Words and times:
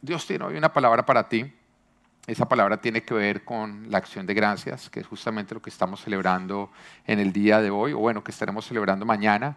Dios 0.00 0.26
tiene 0.26 0.44
hoy 0.44 0.56
una 0.56 0.72
palabra 0.72 1.04
para 1.04 1.28
ti. 1.28 1.52
Esa 2.26 2.48
palabra 2.48 2.76
tiene 2.80 3.02
que 3.02 3.14
ver 3.14 3.44
con 3.44 3.90
la 3.90 3.98
acción 3.98 4.26
de 4.26 4.34
gracias, 4.34 4.90
que 4.90 5.00
es 5.00 5.06
justamente 5.06 5.54
lo 5.54 5.62
que 5.62 5.70
estamos 5.70 6.02
celebrando 6.02 6.70
en 7.06 7.18
el 7.18 7.32
día 7.32 7.60
de 7.60 7.70
hoy, 7.70 7.94
o 7.94 7.98
bueno, 7.98 8.22
que 8.22 8.30
estaremos 8.30 8.66
celebrando 8.66 9.06
mañana. 9.06 9.56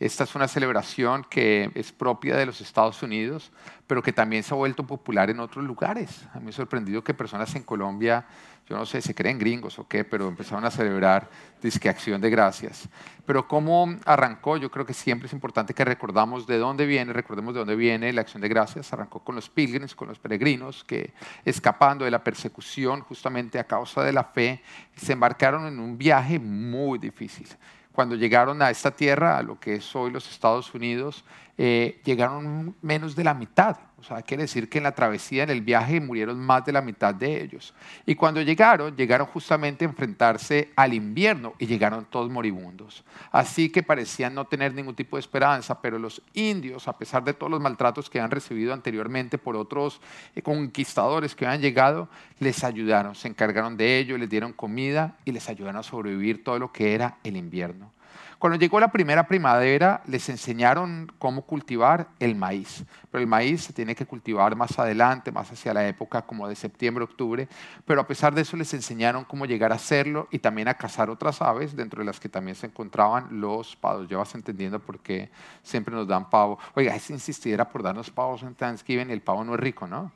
Esta 0.00 0.22
es 0.22 0.34
una 0.36 0.46
celebración 0.46 1.24
que 1.28 1.72
es 1.74 1.90
propia 1.90 2.36
de 2.36 2.46
los 2.46 2.60
Estados 2.60 3.02
Unidos, 3.02 3.50
pero 3.88 4.00
que 4.00 4.12
también 4.12 4.44
se 4.44 4.54
ha 4.54 4.56
vuelto 4.56 4.86
popular 4.86 5.28
en 5.28 5.40
otros 5.40 5.64
lugares. 5.64 6.24
A 6.32 6.38
mí 6.38 6.44
me 6.44 6.50
ha 6.50 6.52
sorprendido 6.52 7.02
que 7.02 7.14
personas 7.14 7.52
en 7.56 7.64
Colombia, 7.64 8.24
yo 8.68 8.76
no 8.76 8.86
sé, 8.86 9.02
se 9.02 9.12
creen 9.12 9.40
gringos 9.40 9.76
o 9.80 9.88
qué, 9.88 10.04
pero 10.04 10.28
empezaron 10.28 10.64
a 10.64 10.70
celebrar 10.70 11.28
disque 11.60 11.88
acción 11.88 12.20
de 12.20 12.30
gracias. 12.30 12.88
Pero 13.26 13.48
cómo 13.48 13.96
arrancó, 14.04 14.56
yo 14.56 14.70
creo 14.70 14.86
que 14.86 14.94
siempre 14.94 15.26
es 15.26 15.32
importante 15.32 15.74
que 15.74 15.84
recordamos 15.84 16.46
de 16.46 16.58
dónde 16.58 16.86
viene, 16.86 17.12
recordemos 17.12 17.54
de 17.54 17.58
dónde 17.58 17.74
viene 17.74 18.12
la 18.12 18.20
acción 18.20 18.40
de 18.40 18.48
gracias. 18.48 18.92
Arrancó 18.92 19.24
con 19.24 19.34
los 19.34 19.50
pilgrims, 19.50 19.96
con 19.96 20.06
los 20.06 20.20
peregrinos 20.20 20.84
que 20.84 21.12
escapando 21.44 22.04
de 22.04 22.12
la 22.12 22.22
persecución 22.22 23.00
justamente 23.00 23.58
a 23.58 23.64
causa 23.64 24.04
de 24.04 24.12
la 24.12 24.22
fe, 24.22 24.62
se 24.94 25.14
embarcaron 25.14 25.66
en 25.66 25.80
un 25.80 25.98
viaje 25.98 26.38
muy 26.38 27.00
difícil 27.00 27.48
cuando 27.98 28.14
llegaron 28.14 28.62
a 28.62 28.70
esta 28.70 28.92
tierra, 28.92 29.38
a 29.38 29.42
lo 29.42 29.58
que 29.58 29.74
es 29.74 29.96
hoy 29.96 30.12
los 30.12 30.30
Estados 30.30 30.72
Unidos, 30.72 31.24
eh, 31.56 32.00
llegaron 32.04 32.76
menos 32.80 33.16
de 33.16 33.24
la 33.24 33.34
mitad. 33.34 33.76
O 34.00 34.04
sea, 34.04 34.22
quiere 34.22 34.44
decir 34.44 34.68
que 34.68 34.78
en 34.78 34.84
la 34.84 34.92
travesía, 34.92 35.42
en 35.42 35.50
el 35.50 35.60
viaje, 35.60 36.00
murieron 36.00 36.38
más 36.38 36.64
de 36.64 36.70
la 36.70 36.80
mitad 36.80 37.12
de 37.12 37.42
ellos. 37.42 37.74
Y 38.06 38.14
cuando 38.14 38.40
llegaron, 38.40 38.96
llegaron 38.96 39.26
justamente 39.26 39.84
a 39.84 39.88
enfrentarse 39.88 40.70
al 40.76 40.94
invierno 40.94 41.54
y 41.58 41.66
llegaron 41.66 42.04
todos 42.04 42.30
moribundos. 42.30 43.02
Así 43.32 43.70
que 43.70 43.82
parecían 43.82 44.34
no 44.34 44.46
tener 44.46 44.72
ningún 44.72 44.94
tipo 44.94 45.16
de 45.16 45.20
esperanza, 45.20 45.80
pero 45.80 45.98
los 45.98 46.22
indios, 46.32 46.86
a 46.86 46.96
pesar 46.96 47.24
de 47.24 47.34
todos 47.34 47.50
los 47.50 47.60
maltratos 47.60 48.08
que 48.08 48.20
han 48.20 48.30
recibido 48.30 48.72
anteriormente 48.72 49.36
por 49.36 49.56
otros 49.56 50.00
eh, 50.36 50.42
conquistadores 50.42 51.34
que 51.34 51.44
habían 51.44 51.60
llegado, 51.60 52.08
les 52.38 52.62
ayudaron, 52.62 53.16
se 53.16 53.26
encargaron 53.26 53.76
de 53.76 53.98
ello, 53.98 54.16
les 54.16 54.30
dieron 54.30 54.52
comida 54.52 55.16
y 55.24 55.32
les 55.32 55.48
ayudaron 55.48 55.80
a 55.80 55.82
sobrevivir 55.82 56.44
todo 56.44 56.60
lo 56.60 56.70
que 56.70 56.94
era 56.94 57.18
el 57.24 57.36
invierno. 57.36 57.90
Cuando 58.38 58.58
llegó 58.58 58.78
la 58.78 58.92
primera 58.92 59.26
primavera, 59.26 60.02
les 60.06 60.28
enseñaron 60.28 61.12
cómo 61.18 61.42
cultivar 61.42 62.08
el 62.20 62.36
maíz. 62.36 62.84
Pero 63.10 63.22
el 63.22 63.26
maíz 63.26 63.64
se 63.64 63.72
tiene 63.72 63.94
que 63.94 64.06
cultivar 64.06 64.54
más 64.54 64.78
adelante, 64.78 65.32
más 65.32 65.50
hacia 65.50 65.74
la 65.74 65.86
época 65.88 66.22
como 66.22 66.46
de 66.48 66.54
septiembre, 66.54 67.04
octubre. 67.04 67.48
Pero 67.84 68.00
a 68.00 68.06
pesar 68.06 68.34
de 68.34 68.42
eso, 68.42 68.56
les 68.56 68.72
enseñaron 68.74 69.24
cómo 69.24 69.46
llegar 69.46 69.72
a 69.72 69.76
hacerlo 69.76 70.28
y 70.30 70.38
también 70.38 70.68
a 70.68 70.74
cazar 70.74 71.10
otras 71.10 71.42
aves, 71.42 71.74
dentro 71.74 72.00
de 72.00 72.06
las 72.06 72.20
que 72.20 72.28
también 72.28 72.54
se 72.54 72.66
encontraban 72.66 73.40
los 73.40 73.74
pavos. 73.74 74.08
Ya 74.08 74.18
vas 74.18 74.34
entendiendo 74.34 74.78
por 74.78 75.00
qué 75.00 75.30
siempre 75.62 75.94
nos 75.94 76.06
dan 76.06 76.30
pavo. 76.30 76.58
Oiga, 76.74 76.94
es 76.94 77.10
insistiera 77.10 77.68
por 77.68 77.82
darnos 77.82 78.10
pavos 78.10 78.42
en 78.42 78.54
Thanksgiving 78.54 79.10
el 79.10 79.20
pavo 79.20 79.44
no 79.44 79.54
es 79.54 79.60
rico, 79.60 79.86
¿no? 79.86 80.10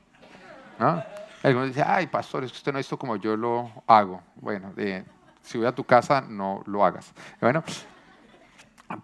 ¿No? 0.78 1.02
Algunos 1.42 1.68
dicen, 1.68 1.84
ay, 1.86 2.06
pastor, 2.06 2.44
es 2.44 2.52
que 2.52 2.58
usted 2.58 2.72
no 2.72 2.76
ha 2.76 2.80
visto 2.80 2.98
como 2.98 3.16
yo 3.16 3.36
lo 3.36 3.70
hago. 3.86 4.22
Bueno, 4.36 4.72
si 5.42 5.58
voy 5.58 5.66
a 5.66 5.72
tu 5.72 5.84
casa, 5.84 6.20
no 6.20 6.62
lo 6.66 6.84
hagas. 6.84 7.12
Bueno, 7.40 7.64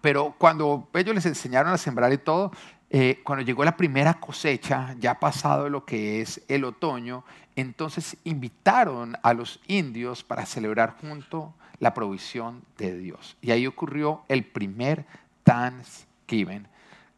pero 0.01 0.35
cuando 0.37 0.87
ellos 0.93 1.15
les 1.15 1.25
enseñaron 1.25 1.73
a 1.73 1.77
sembrar 1.77 2.11
y 2.13 2.17
todo, 2.17 2.51
eh, 2.89 3.21
cuando 3.23 3.45
llegó 3.45 3.63
la 3.63 3.77
primera 3.77 4.15
cosecha, 4.15 4.95
ya 4.99 5.19
pasado 5.19 5.69
lo 5.69 5.85
que 5.85 6.21
es 6.21 6.41
el 6.47 6.63
otoño, 6.63 7.23
entonces 7.55 8.17
invitaron 8.23 9.17
a 9.21 9.33
los 9.33 9.59
indios 9.67 10.23
para 10.23 10.45
celebrar 10.45 10.95
junto 10.99 11.53
la 11.79 11.93
provisión 11.93 12.63
de 12.77 12.97
Dios. 12.97 13.37
Y 13.41 13.51
ahí 13.51 13.67
ocurrió 13.67 14.23
el 14.27 14.43
primer 14.43 15.05
Thanksgiving. 15.43 16.67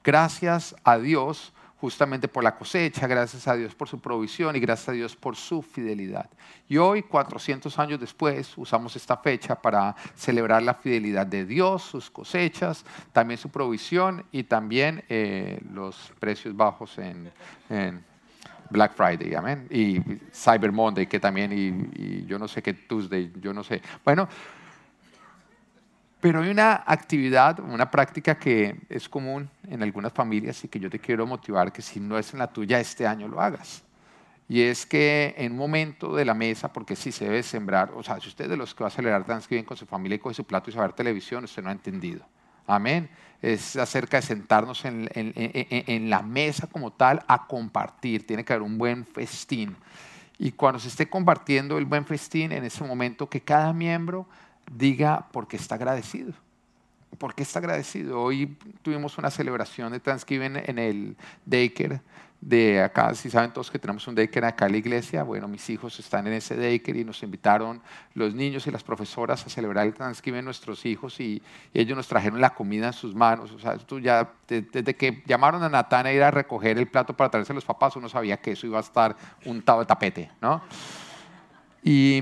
Gracias 0.03 0.75
a 0.83 0.97
Dios 0.97 1.53
justamente 1.81 2.27
por 2.27 2.43
la 2.43 2.55
cosecha, 2.55 3.07
gracias 3.07 3.47
a 3.47 3.55
Dios 3.55 3.73
por 3.73 3.87
su 3.87 3.99
provisión 3.99 4.55
y 4.55 4.59
gracias 4.59 4.89
a 4.89 4.91
Dios 4.91 5.15
por 5.15 5.35
su 5.35 5.63
fidelidad. 5.63 6.29
Y 6.69 6.77
hoy, 6.77 7.01
400 7.01 7.79
años 7.79 7.99
después, 7.99 8.55
usamos 8.55 8.95
esta 8.95 9.17
fecha 9.17 9.59
para 9.59 9.95
celebrar 10.13 10.61
la 10.61 10.75
fidelidad 10.75 11.25
de 11.25 11.43
Dios, 11.43 11.81
sus 11.81 12.11
cosechas, 12.11 12.85
también 13.11 13.39
su 13.39 13.49
provisión 13.49 14.23
y 14.31 14.43
también 14.43 15.03
eh, 15.09 15.59
los 15.73 16.13
precios 16.19 16.55
bajos 16.55 16.99
en, 16.99 17.31
Black 18.69 18.93
Friday, 18.93 19.33
amén. 19.33 19.67
Y 19.69 19.99
Cyber 20.31 20.71
Monday, 20.71 21.05
que 21.05 21.19
también, 21.19 21.51
y, 21.51 21.99
y 22.01 22.25
yo 22.25 22.39
no 22.39 22.47
sé 22.47 22.61
qué 22.61 22.73
Tuesday, 22.73 23.29
yo 23.41 23.53
no 23.53 23.63
sé. 23.65 23.81
Bueno, 24.05 24.29
pero 26.21 26.41
hay 26.41 26.51
una 26.51 26.83
actividad, 26.85 27.59
una 27.59 27.89
práctica 27.89 28.37
que 28.37 28.79
es 28.89 29.09
común 29.09 29.49
en 29.67 29.81
algunas 29.81 30.13
familias 30.13 30.63
y 30.63 30.67
que 30.67 30.79
yo 30.79 30.89
te 30.89 30.99
quiero 30.99 31.25
motivar 31.25 31.73
que 31.73 31.81
si 31.81 31.99
no 31.99 32.17
es 32.17 32.31
en 32.33 32.39
la 32.39 32.47
tuya 32.47 32.79
este 32.79 33.07
año 33.07 33.27
lo 33.27 33.41
hagas. 33.41 33.83
Y 34.47 34.61
es 34.61 34.85
que 34.85 35.33
en 35.37 35.53
un 35.53 35.57
momento 35.57 36.15
de 36.15 36.25
la 36.25 36.33
mesa, 36.33 36.71
porque 36.71 36.95
si 36.95 37.11
se 37.11 37.25
debe 37.25 37.41
sembrar, 37.41 37.91
o 37.95 38.03
sea, 38.03 38.19
si 38.19 38.27
usted 38.27 38.49
de 38.49 38.57
los 38.57 38.75
que 38.75 38.83
va 38.83 38.89
a 38.89 38.91
celebrar 38.91 39.25
Thanksgiving 39.25 39.63
con 39.63 39.77
su 39.77 39.85
familia 39.85 40.17
y 40.17 40.19
coge 40.19 40.35
su 40.35 40.43
plato 40.43 40.69
y 40.69 40.73
se 40.73 40.77
va 40.77 40.83
a 40.83 40.87
ver 40.87 40.95
televisión, 40.95 41.43
usted 41.43 41.63
no 41.63 41.69
ha 41.69 41.71
entendido. 41.71 42.23
Amén. 42.67 43.09
Es 43.41 43.75
acerca 43.75 44.17
de 44.17 44.23
sentarnos 44.23 44.85
en, 44.85 45.09
en 45.15 46.09
la 46.09 46.21
mesa 46.21 46.67
como 46.67 46.91
tal 46.91 47.23
a 47.27 47.47
compartir. 47.47 48.27
Tiene 48.27 48.45
que 48.45 48.53
haber 48.53 48.63
un 48.63 48.77
buen 48.77 49.05
festín. 49.05 49.75
Y 50.37 50.51
cuando 50.51 50.79
se 50.79 50.89
esté 50.89 51.09
compartiendo 51.09 51.77
el 51.77 51.85
buen 51.85 52.05
festín, 52.05 52.51
en 52.51 52.63
ese 52.63 52.83
momento 52.83 53.29
que 53.29 53.41
cada 53.41 53.73
miembro 53.73 54.27
diga 54.77 55.27
por 55.31 55.47
qué 55.47 55.57
está 55.57 55.75
agradecido. 55.75 56.33
¿Por 57.17 57.35
qué 57.35 57.43
está 57.43 57.59
agradecido? 57.59 58.21
Hoy 58.21 58.57
tuvimos 58.81 59.17
una 59.17 59.29
celebración 59.29 59.91
de 59.91 59.99
Thanksgiving 59.99 60.57
en 60.65 60.79
el 60.79 61.17
daycare 61.45 62.01
de 62.41 62.81
acá, 62.81 63.13
si 63.13 63.29
saben 63.29 63.53
todos 63.53 63.69
que 63.69 63.77
tenemos 63.77 64.07
un 64.07 64.15
daycare 64.15 64.47
acá 64.47 64.65
en 64.65 64.71
la 64.71 64.79
iglesia, 64.79 65.21
bueno, 65.21 65.47
mis 65.47 65.69
hijos 65.69 65.99
están 65.99 66.25
en 66.25 66.33
ese 66.33 66.55
daycare 66.55 67.01
y 67.01 67.03
nos 67.03 67.21
invitaron 67.21 67.79
los 68.15 68.33
niños 68.33 68.65
y 68.65 68.71
las 68.71 68.83
profesoras 68.83 69.45
a 69.45 69.49
celebrar 69.49 69.85
el 69.85 69.93
Thanksgiving 69.93 70.43
nuestros 70.43 70.83
hijos 70.87 71.19
y, 71.19 71.41
ellos 71.73 71.95
nos 71.95 72.07
trajeron 72.07 72.41
la 72.41 72.55
comida 72.55 72.87
en 72.87 72.93
sus 72.93 73.13
manos. 73.13 73.51
O 73.51 73.59
sea, 73.59 73.77
tú 73.77 73.99
ya, 73.99 74.33
desde 74.47 74.95
que 74.95 75.21
llamaron 75.27 75.61
a 75.61 75.69
Natán 75.69 76.07
a 76.07 76.11
ir 76.11 76.23
a 76.23 76.31
recoger 76.31 76.79
el 76.79 76.87
plato 76.87 77.15
para 77.15 77.29
traerse 77.29 77.53
a 77.53 77.55
los 77.55 77.65
papás, 77.65 77.95
uno 77.95 78.09
sabía 78.09 78.37
que 78.37 78.53
eso 78.53 78.65
iba 78.65 78.79
a 78.79 78.81
estar 78.81 79.15
untado 79.45 79.81
de 79.81 79.85
tapete, 79.85 80.31
¿no? 80.41 80.63
Y 81.83 82.21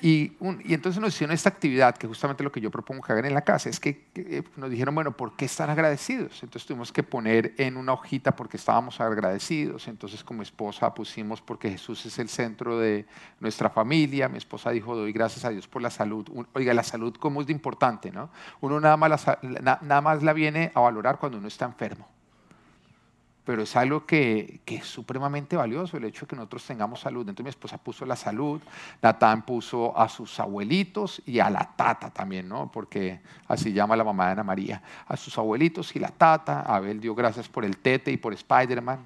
y, 0.00 0.32
entonces 0.72 1.00
nos 1.00 1.14
hicieron 1.14 1.34
esta 1.34 1.48
actividad, 1.48 1.96
que 1.96 2.06
justamente 2.06 2.44
lo 2.44 2.52
que 2.52 2.60
yo 2.60 2.70
propongo 2.70 3.02
que 3.02 3.12
hagan 3.12 3.24
en 3.24 3.34
la 3.34 3.40
casa, 3.40 3.68
es 3.68 3.80
que, 3.80 4.06
eh, 4.14 4.42
nos 4.56 4.70
dijeron, 4.70 4.94
bueno, 4.94 5.16
¿por 5.16 5.34
qué 5.34 5.46
están 5.46 5.70
agradecidos? 5.70 6.42
Entonces 6.42 6.66
tuvimos 6.66 6.92
que 6.92 7.02
poner 7.02 7.54
en 7.58 7.76
una 7.76 7.92
hojita 7.92 8.36
porque 8.36 8.56
estábamos 8.56 9.00
agradecidos. 9.00 9.88
Entonces 9.88 10.22
como 10.22 10.42
esposa 10.42 10.94
pusimos 10.94 11.40
porque 11.40 11.70
Jesús 11.70 12.06
es 12.06 12.18
el 12.18 12.28
centro 12.28 12.78
de 12.78 13.06
nuestra 13.40 13.70
familia. 13.70 14.28
Mi 14.28 14.38
esposa 14.38 14.70
dijo, 14.70 14.94
doy 14.94 15.12
gracias 15.12 15.44
a 15.44 15.50
Dios 15.50 15.66
por 15.66 15.82
la 15.82 15.90
salud. 15.90 16.28
Oiga, 16.52 16.74
la 16.74 16.84
salud 16.84 17.16
cómo 17.18 17.40
es 17.40 17.46
de 17.46 17.52
importante, 17.52 18.12
¿no? 18.12 18.30
Uno 18.60 18.80
nada 18.80 18.96
más 18.96 19.26
nada 19.62 20.00
más 20.00 20.22
la 20.22 20.32
viene 20.32 20.70
a 20.74 20.80
valorar 20.80 21.18
cuando 21.18 21.38
uno 21.38 21.48
está 21.48 21.64
enfermo 21.64 22.17
pero 23.48 23.62
es 23.62 23.76
algo 23.76 24.04
que, 24.04 24.60
es 24.66 24.84
supremamente 24.84 25.56
valioso, 25.56 25.96
el 25.96 26.04
hecho 26.04 26.26
de 26.26 26.28
que 26.28 26.36
nosotros 26.36 26.66
tengamos 26.66 27.00
salud. 27.00 27.22
Entonces 27.22 27.44
mi 27.44 27.48
esposa 27.48 27.78
puso 27.78 28.04
la 28.04 28.14
salud, 28.14 28.60
Natán 29.00 29.40
puso 29.40 29.98
a 29.98 30.06
sus 30.10 30.38
abuelitos 30.38 31.22
y 31.24 31.38
a 31.38 31.48
la 31.48 31.72
tata 31.74 32.10
también, 32.10 32.46
¿no? 32.46 32.70
Porque 32.70 33.20
así 33.46 33.72
llama 33.72 33.96
la 33.96 34.04
mamá 34.04 34.26
de 34.26 34.32
Ana 34.32 34.44
María, 34.44 34.82
a 35.06 35.16
sus 35.16 35.38
abuelitos 35.38 35.96
y 35.96 35.98
la 35.98 36.10
tata. 36.10 36.60
Abel 36.60 37.00
dio 37.00 37.14
gracias 37.14 37.48
por 37.48 37.64
el 37.64 37.78
tete 37.78 38.12
y 38.12 38.18
por 38.18 38.34
Spider-Man. 38.34 38.98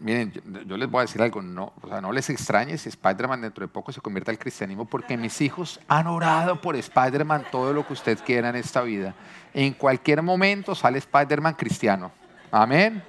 Miren, 0.00 0.32
yo, 0.66 0.76
les 0.76 0.88
voy 0.88 1.00
a 1.00 1.02
decir 1.02 1.20
algo, 1.20 1.42
no, 1.42 1.72
o 1.82 1.88
sea, 1.88 2.00
no 2.00 2.12
les 2.12 2.30
extrañe 2.30 2.78
si 2.78 2.88
Spider-Man 2.88 3.40
dentro 3.40 3.66
de 3.66 3.68
poco 3.72 3.90
se 3.90 4.00
convierte 4.00 4.30
al 4.30 4.38
cristianismo, 4.38 4.84
porque 4.84 5.16
mis 5.16 5.40
hijos 5.40 5.80
han 5.88 6.06
orado 6.06 6.60
por 6.60 6.76
Spider-Man 6.76 7.46
todo 7.50 7.72
lo 7.72 7.84
que 7.84 7.94
usted 7.94 8.18
quiera 8.24 8.48
en 8.50 8.56
esta 8.56 8.82
vida. 8.82 9.14
En 9.52 9.74
cualquier 9.74 10.22
momento 10.22 10.76
sale 10.76 10.98
Spider-Man 10.98 11.54
cristiano. 11.54 12.12
Amén. 12.52 13.02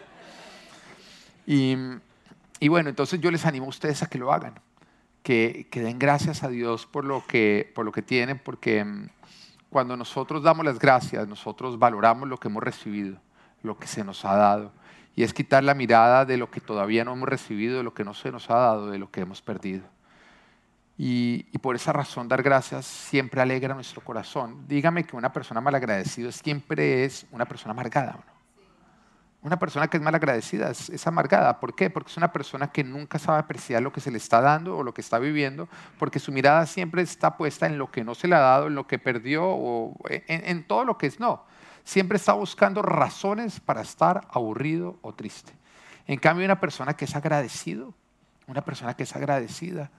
Y, 1.46 1.78
y, 2.60 2.68
bueno, 2.70 2.90
entonces 2.90 3.20
yo 3.22 3.30
les 3.30 3.46
animo 3.46 3.68
a 3.68 3.70
ustedes 3.70 4.02
a 4.02 4.08
que 4.08 4.18
lo 4.18 4.34
hagan, 4.34 4.56
que, 5.22 5.68
que 5.70 5.82
den 5.82 6.00
gracias 6.00 6.42
a 6.44 6.50
Dios 6.50 6.88
por 6.88 7.06
lo 7.06 7.24
que, 7.28 7.72
por 7.76 7.86
lo 7.86 7.92
que 7.92 8.02
tienen, 8.02 8.40
porque 8.40 8.84
mm, 8.84 9.10
cuando 9.70 9.96
nosotros 9.96 10.42
damos 10.42 10.66
las 10.66 10.80
gracias, 10.80 11.28
nosotros 11.28 11.78
valoramos 11.78 12.28
lo 12.28 12.38
que 12.38 12.48
hemos 12.48 12.64
recibido, 12.64 13.18
lo 13.62 13.78
que 13.78 13.86
se 13.86 14.04
nos 14.04 14.26
ha 14.26 14.36
dado 14.36 14.79
y 15.20 15.24
es 15.24 15.34
quitar 15.34 15.66
la 15.66 15.74
mirada 15.74 16.24
de 16.24 16.38
lo 16.38 16.50
que 16.50 16.62
todavía 16.62 17.04
no 17.04 17.12
hemos 17.12 17.28
recibido, 17.28 17.80
de 17.80 17.84
lo 17.84 17.94
que 17.94 18.06
no 18.06 18.14
se 18.14 18.32
nos 18.32 18.50
ha 18.50 18.56
dado, 18.56 18.90
de 18.90 18.98
lo 18.98 19.12
que 19.12 19.20
hemos 19.20 19.42
perdido. 19.42 19.84
Y, 20.98 21.44
por 21.58 21.76
esa 21.76 21.92
razón 21.92 22.30
dar 22.30 22.42
gracias 22.42 22.86
siempre 22.86 23.42
alegra 23.42 23.74
nuestro 23.74 24.02
corazón. 24.02 24.66
Dígame 24.66 25.04
que 25.04 25.18
una 25.18 25.34
persona 25.34 25.60
malagradecida 25.60 26.32
siempre 26.32 27.04
es 27.04 27.28
una 27.34 27.44
persona 27.44 27.72
amargada. 27.72 28.18
Una 29.42 29.60
persona 29.60 29.90
que 29.90 29.98
es 29.98 30.04
malagradecida 30.04 30.70
es, 30.70 30.90
es 30.90 31.06
amargada. 31.06 31.60
¿Por 31.60 31.76
qué? 31.76 31.90
Porque 31.90 32.12
es 32.12 32.16
una 32.16 32.32
persona 32.32 32.72
que 32.72 32.86
nunca 32.86 33.20
sabe 33.20 33.40
apreciar 33.40 33.82
lo 33.82 33.92
que 33.92 34.00
se 34.00 34.12
le 34.12 34.20
está 34.20 34.40
dando 34.40 34.78
o 34.78 34.84
lo 34.84 34.94
que 34.94 35.02
está 35.02 35.20
viviendo, 35.20 35.68
porque 35.98 36.20
su 36.20 36.32
mirada 36.32 36.66
siempre 36.66 37.02
está 37.02 37.36
puesta 37.36 37.66
en 37.66 37.78
lo 37.78 37.92
que 37.92 38.06
no 38.06 38.16
se 38.16 38.30
le 38.30 38.36
ha 38.36 38.40
dado, 38.40 38.68
en 38.68 38.76
lo 38.76 38.88
que 38.88 39.00
perdió 39.00 39.44
o 39.46 39.98
en 40.08 40.66
todo 40.66 40.86
lo 40.86 40.98
que 40.98 41.08
es 41.08 41.20
no 41.20 41.44
Siempre 41.84 42.18
está 42.18 42.34
buscando 42.34 42.82
razones 42.82 43.60
para 43.60 43.82
estar 43.82 44.28
aburrido 44.32 44.98
o 45.02 45.14
triste. 45.14 45.54
En 46.08 46.20
cambio, 46.20 46.46
una 46.46 46.60
persona 46.60 46.96
que 46.96 47.06
es 47.06 47.16
agradecido, 47.16 47.94
una 48.48 48.62
persona 48.62 48.96
que 48.96 49.04
es 49.04 49.16
agradecida, 49.16 49.92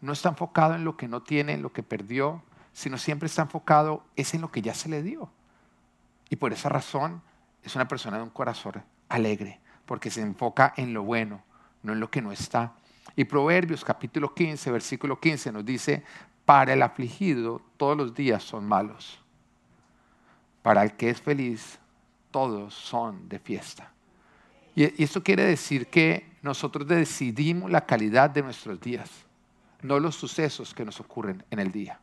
no 0.00 0.12
está 0.12 0.30
enfocado 0.30 0.74
en 0.74 0.84
lo 0.84 0.96
que 0.96 1.08
no 1.08 1.22
tiene, 1.22 1.52
en 1.52 1.62
lo 1.62 1.72
que 1.72 1.82
perdió, 1.82 2.42
sino 2.72 2.98
siempre 2.98 3.26
está 3.26 3.42
enfocado 3.42 4.04
es 4.16 4.34
en 4.34 4.40
lo 4.40 4.50
que 4.50 4.62
ya 4.62 4.74
se 4.74 4.88
le 4.88 5.02
dio. 5.02 5.30
Y 6.28 6.36
por 6.36 6.52
esa 6.52 6.68
razón 6.68 7.22
es 7.62 7.76
una 7.76 7.86
persona 7.86 8.16
de 8.16 8.22
un 8.22 8.30
corazón 8.30 8.82
alegre, 9.08 9.60
porque 9.86 10.10
se 10.10 10.22
enfoca 10.22 10.72
en 10.76 10.94
lo 10.94 11.02
bueno, 11.02 11.42
no 11.82 11.92
en 11.92 12.00
lo 12.00 12.10
que 12.10 12.22
no 12.22 12.32
está. 12.32 12.72
Y 13.14 13.24
Proverbios 13.24 13.84
capítulo 13.84 14.34
15, 14.34 14.70
versículo 14.70 15.20
15 15.20 15.52
nos 15.52 15.64
dice, 15.64 16.02
para 16.44 16.72
el 16.72 16.82
afligido 16.82 17.60
todos 17.76 17.96
los 17.96 18.14
días 18.14 18.42
son 18.42 18.66
malos. 18.66 19.21
Para 20.62 20.82
el 20.82 20.94
que 20.94 21.10
es 21.10 21.20
feliz, 21.20 21.78
todos 22.30 22.74
son 22.74 23.28
de 23.28 23.38
fiesta. 23.38 23.92
Y 24.74 25.02
esto 25.02 25.22
quiere 25.22 25.44
decir 25.44 25.88
que 25.88 26.32
nosotros 26.40 26.86
decidimos 26.86 27.70
la 27.70 27.84
calidad 27.84 28.30
de 28.30 28.42
nuestros 28.42 28.80
días, 28.80 29.10
no 29.82 30.00
los 30.00 30.16
sucesos 30.16 30.72
que 30.72 30.84
nos 30.84 30.98
ocurren 31.00 31.44
en 31.50 31.58
el 31.58 31.70
día. 31.70 32.00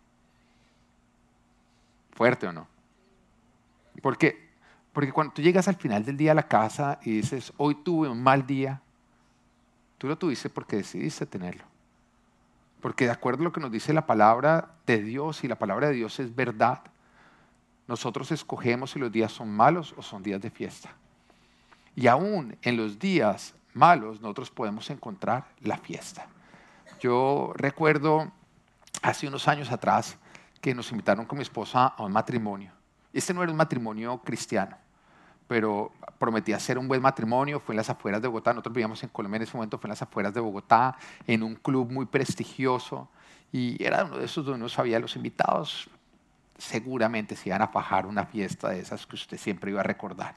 ¿Fuerte 2.11 2.47
o 2.47 2.53
no? 2.53 2.67
Porque, 4.01 4.49
porque 4.93 5.11
cuando 5.11 5.33
tú 5.33 5.41
llegas 5.41 5.67
al 5.67 5.75
final 5.75 6.05
del 6.05 6.17
día 6.17 6.31
a 6.31 6.35
la 6.35 6.47
casa 6.47 6.99
y 7.03 7.11
dices, 7.11 7.51
hoy 7.57 7.75
tuve 7.75 8.07
un 8.07 8.21
mal 8.21 8.45
día, 8.45 8.81
tú 9.97 10.07
lo 10.07 10.17
tuviste 10.17 10.49
porque 10.49 10.77
decidiste 10.77 11.25
tenerlo. 11.25 11.63
Porque 12.81 13.05
de 13.05 13.11
acuerdo 13.11 13.41
a 13.41 13.45
lo 13.45 13.51
que 13.51 13.59
nos 13.59 13.71
dice 13.71 13.93
la 13.93 14.05
palabra 14.05 14.75
de 14.85 15.01
Dios, 15.01 15.43
y 15.43 15.47
la 15.47 15.57
palabra 15.57 15.87
de 15.87 15.95
Dios 15.95 16.19
es 16.19 16.33
verdad, 16.35 16.81
nosotros 17.89 18.31
escogemos 18.31 18.91
si 18.91 18.99
los 18.99 19.11
días 19.11 19.31
son 19.31 19.49
malos 19.49 19.95
o 19.97 20.03
son 20.03 20.21
días 20.21 20.39
de 20.39 20.51
fiesta. 20.51 20.91
Y 21.95 22.05
aún 22.05 22.55
en 22.61 22.77
los 22.77 22.99
días 22.99 23.55
malos 23.73 24.21
nosotros 24.21 24.51
podemos 24.51 24.91
encontrar 24.91 25.47
la 25.61 25.75
fiesta. 25.75 26.27
Yo 26.99 27.51
recuerdo 27.55 28.31
hace 29.01 29.27
unos 29.27 29.47
años 29.47 29.71
atrás 29.71 30.19
que 30.61 30.75
nos 30.75 30.91
invitaron 30.91 31.25
con 31.25 31.39
mi 31.39 31.41
esposa 31.41 31.87
a 31.87 32.03
un 32.03 32.11
matrimonio. 32.11 32.71
Este 33.11 33.33
no 33.33 33.41
era 33.41 33.51
un 33.51 33.57
matrimonio 33.57 34.19
cristiano, 34.19 34.77
pero 35.47 35.91
prometía 36.19 36.59
ser 36.59 36.77
un 36.77 36.87
buen 36.87 37.01
matrimonio. 37.01 37.59
Fue 37.59 37.73
en 37.73 37.77
las 37.77 37.89
afueras 37.89 38.21
de 38.21 38.27
Bogotá. 38.27 38.53
Nosotros 38.53 38.75
vivíamos 38.75 39.01
en 39.01 39.09
Colombia 39.09 39.37
en 39.37 39.43
ese 39.43 39.57
momento, 39.57 39.79
fue 39.79 39.87
en 39.87 39.93
las 39.93 40.01
afueras 40.03 40.31
de 40.31 40.41
Bogotá, 40.41 40.95
en 41.25 41.41
un 41.41 41.55
club 41.55 41.91
muy 41.91 42.05
prestigioso. 42.05 43.09
Y 43.51 43.83
era 43.83 44.05
uno 44.05 44.19
de 44.19 44.25
esos 44.25 44.45
donde 44.45 44.59
uno 44.59 44.69
sabía 44.69 44.99
los 44.99 45.15
invitados 45.15 45.89
seguramente 46.59 47.35
se 47.35 47.49
iban 47.49 47.61
a 47.61 47.67
fajar 47.67 48.05
una 48.05 48.25
fiesta 48.25 48.69
de 48.69 48.81
esas 48.81 49.07
que 49.07 49.15
usted 49.15 49.37
siempre 49.37 49.71
iba 49.71 49.79
a 49.79 49.83
recordar. 49.83 50.35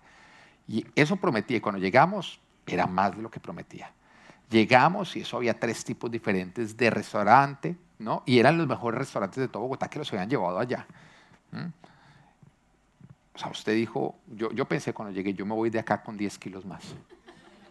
Y 0.66 0.86
eso 0.94 1.16
prometía. 1.16 1.58
Y 1.58 1.60
cuando 1.60 1.80
llegamos, 1.80 2.40
era 2.66 2.86
más 2.86 3.14
de 3.16 3.22
lo 3.22 3.30
que 3.30 3.40
prometía. 3.40 3.90
Llegamos 4.48 5.16
y 5.16 5.20
eso 5.20 5.36
había 5.36 5.58
tres 5.58 5.84
tipos 5.84 6.10
diferentes 6.10 6.76
de 6.76 6.90
restaurante, 6.90 7.76
¿no? 7.98 8.22
Y 8.24 8.38
eran 8.38 8.56
los 8.56 8.66
mejores 8.66 8.98
restaurantes 8.98 9.40
de 9.40 9.48
todo 9.48 9.62
Bogotá 9.64 9.88
que 9.88 9.98
los 9.98 10.12
habían 10.12 10.30
llevado 10.30 10.58
allá. 10.58 10.86
O 13.34 13.38
sea, 13.38 13.48
usted 13.48 13.74
dijo, 13.74 14.14
yo, 14.28 14.52
yo 14.52 14.66
pensé 14.66 14.92
cuando 14.92 15.12
llegué, 15.12 15.34
yo 15.34 15.44
me 15.44 15.54
voy 15.54 15.70
de 15.70 15.80
acá 15.80 16.02
con 16.02 16.16
10 16.16 16.38
kilos 16.38 16.64
más. 16.64 16.82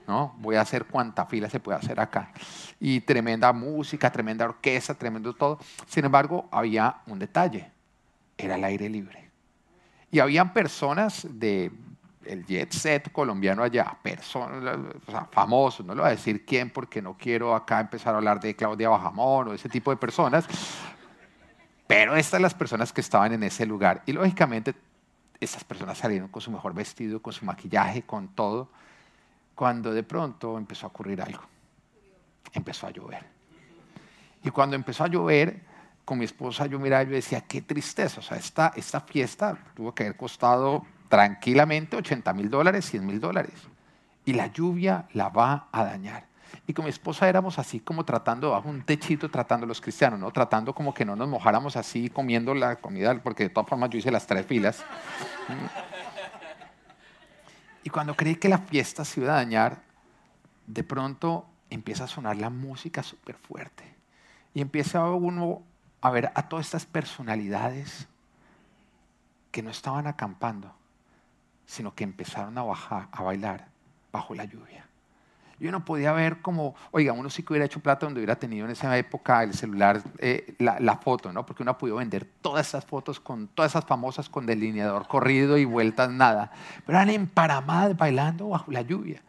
¿no? 0.08 0.36
Voy 0.40 0.56
a 0.56 0.62
hacer 0.62 0.86
cuánta 0.86 1.26
fila 1.26 1.50
se 1.50 1.60
puede 1.60 1.78
hacer 1.78 2.00
acá. 2.00 2.32
Y 2.80 3.00
tremenda 3.02 3.54
música, 3.54 4.12
tremenda 4.12 4.46
orquesta, 4.46 4.96
tremendo 4.96 5.34
todo. 5.34 5.60
Sin 5.86 6.04
embargo, 6.04 6.50
había 6.52 6.98
un 7.06 7.20
detalle 7.20 7.72
era 8.42 8.56
el 8.56 8.64
aire 8.64 8.90
libre. 8.90 9.30
Y 10.12 10.20
habían 10.20 10.54
personas 10.54 11.26
de 11.30 11.72
el 12.26 12.46
jet 12.46 12.72
set 12.72 13.12
colombiano 13.12 13.64
allá, 13.64 13.98
personas 14.02 14.78
famosos, 15.32 15.86
no 15.86 15.96
le 15.96 16.02
voy 16.02 16.08
a 16.10 16.12
decir 16.12 16.46
quién 16.46 16.70
porque 16.70 17.02
no 17.02 17.18
quiero 17.18 17.56
acá 17.56 17.80
empezar 17.80 18.14
a 18.14 18.18
hablar 18.18 18.40
de 18.40 18.56
Claudia 18.56 18.90
Bajamón 18.90 19.48
o 19.48 19.54
ese 19.54 19.70
tipo 19.70 19.90
de 19.90 19.98
personas, 19.98 20.48
pero 21.88 22.16
estas 22.16 22.40
las 22.40 22.54
personas 22.54 22.94
que 22.94 23.02
estaban 23.02 23.34
en 23.34 23.44
ese 23.44 23.66
lugar. 23.66 24.04
Y 24.06 24.14
lógicamente 24.14 24.76
estas 25.40 25.64
personas 25.64 25.98
salieron 25.98 26.28
con 26.28 26.42
su 26.42 26.52
mejor 26.52 26.74
vestido, 26.74 27.22
con 27.22 27.34
su 27.34 27.44
maquillaje, 27.46 28.04
con 28.04 28.30
todo, 28.30 28.70
cuando 29.56 29.92
de 29.92 30.04
pronto 30.04 30.58
empezó 30.58 30.86
a 30.86 30.90
ocurrir 30.90 31.22
algo. 31.22 31.42
Empezó 32.54 32.88
a 32.88 32.92
llover. 32.92 33.26
Y 34.44 34.50
cuando 34.52 34.76
empezó 34.76 35.04
a 35.04 35.08
llover, 35.08 35.62
con 36.06 36.20
mi 36.20 36.26
esposa 36.26 36.66
yo 36.66 36.80
miraba 36.80 37.04
y 37.04 37.08
yo 37.08 37.14
decía, 37.14 37.42
qué 37.42 37.62
tristeza, 37.62 38.20
o 38.20 38.24
sea, 38.24 38.38
esta, 38.38 38.74
esta 38.76 39.02
fiesta 39.02 39.58
tuvo 39.76 39.94
que 39.94 40.04
haber 40.04 40.18
costado 40.18 40.86
tranquilamente 41.10 41.98
80 41.98 42.34
mil 42.34 42.50
dólares, 42.50 42.86
100 42.86 43.06
mil 43.06 43.20
dólares. 43.20 43.54
Y 44.26 44.34
la 44.34 44.48
lluvia 44.48 45.08
la 45.14 45.30
va 45.30 45.68
a 45.72 45.84
dañar. 45.84 46.26
Y 46.68 46.74
con 46.74 46.86
mi 46.86 46.90
esposa 46.90 47.28
éramos 47.28 47.60
así 47.60 47.80
como 47.80 48.06
tratando, 48.06 48.52
bajo 48.52 48.70
un 48.70 48.84
techito, 48.84 49.30
tratando 49.30 49.66
los 49.66 49.82
cristianos, 49.82 50.20
¿no? 50.20 50.32
Tratando 50.32 50.74
como 50.74 50.94
que 50.94 51.06
no 51.06 51.16
nos 51.16 51.28
mojáramos 51.28 51.76
así 51.76 52.10
comiendo 52.10 52.54
la 52.54 52.78
comida, 52.78 53.22
porque 53.22 53.44
de 53.44 53.50
todas 53.50 53.70
formas 53.70 53.90
yo 53.90 54.00
hice 54.00 54.12
las 54.12 54.28
tres 54.28 54.46
filas. 54.46 54.84
Y 57.84 57.90
cuando 57.90 58.16
creí 58.16 58.36
que 58.36 58.48
la 58.48 58.60
fiesta 58.60 59.04
se 59.04 59.22
iba 59.22 59.34
a 59.34 59.36
dañar, 59.38 59.82
de 60.68 60.84
pronto 60.84 61.46
empieza 61.70 62.04
a 62.04 62.08
sonar 62.08 62.38
la 62.38 62.50
música 62.50 63.02
súper 63.02 63.36
fuerte. 63.36 63.84
Y 64.54 64.62
empieza 64.62 65.04
uno 65.10 65.64
a 66.02 66.10
ver 66.10 66.32
a 66.36 66.50
todas 66.50 66.66
estas 66.66 66.86
personalidades 66.86 68.08
que 69.52 69.62
no 69.62 69.70
estaban 69.70 70.08
acampando, 70.08 70.74
sino 71.66 71.94
que 71.94 72.04
empezaron 72.04 72.58
a 72.58 72.64
bajar, 72.64 73.08
a 73.12 73.22
bailar 73.22 73.68
bajo 74.12 74.34
la 74.34 74.46
lluvia. 74.46 74.86
Yo 75.60 75.72
no 75.72 75.86
podía 75.86 76.12
ver 76.12 76.42
como, 76.42 76.74
oiga, 76.90 77.14
uno 77.14 77.30
sí 77.30 77.44
que 77.44 77.54
hubiera 77.54 77.68
hecho 77.68 77.82
plata 77.82 78.08
donde 78.08 78.20
hubiera 78.20 78.36
tenido 78.36 78.66
en 78.66 78.72
esa 78.72 78.98
época 78.98 79.44
el 79.44 79.54
celular, 79.54 80.02
eh, 80.18 80.56
la, 80.58 80.98
foto, 80.98 81.32
¿no? 81.32 81.46
Porque 81.46 81.62
uno 81.62 81.72
ha 81.72 81.78
podido 81.78 81.98
vender 81.98 82.28
todas 82.42 82.68
esas 82.68 82.84
fotos 82.84 83.20
con 83.20 83.48
todas 83.48 83.74
esas 83.74 83.86
famosas 83.86 84.28
con 84.28 84.48
delineador 84.48 85.08
corrido 85.08 85.60
y 85.60 85.66
vueltas 85.66 86.10
nada. 86.10 86.52
Pero 86.84 86.98
eran 86.98 87.12
emparamadas 87.12 87.96
bailando 87.96 88.50
bajo 88.50 88.72
la 88.72 88.82
lluvia. 88.82 89.22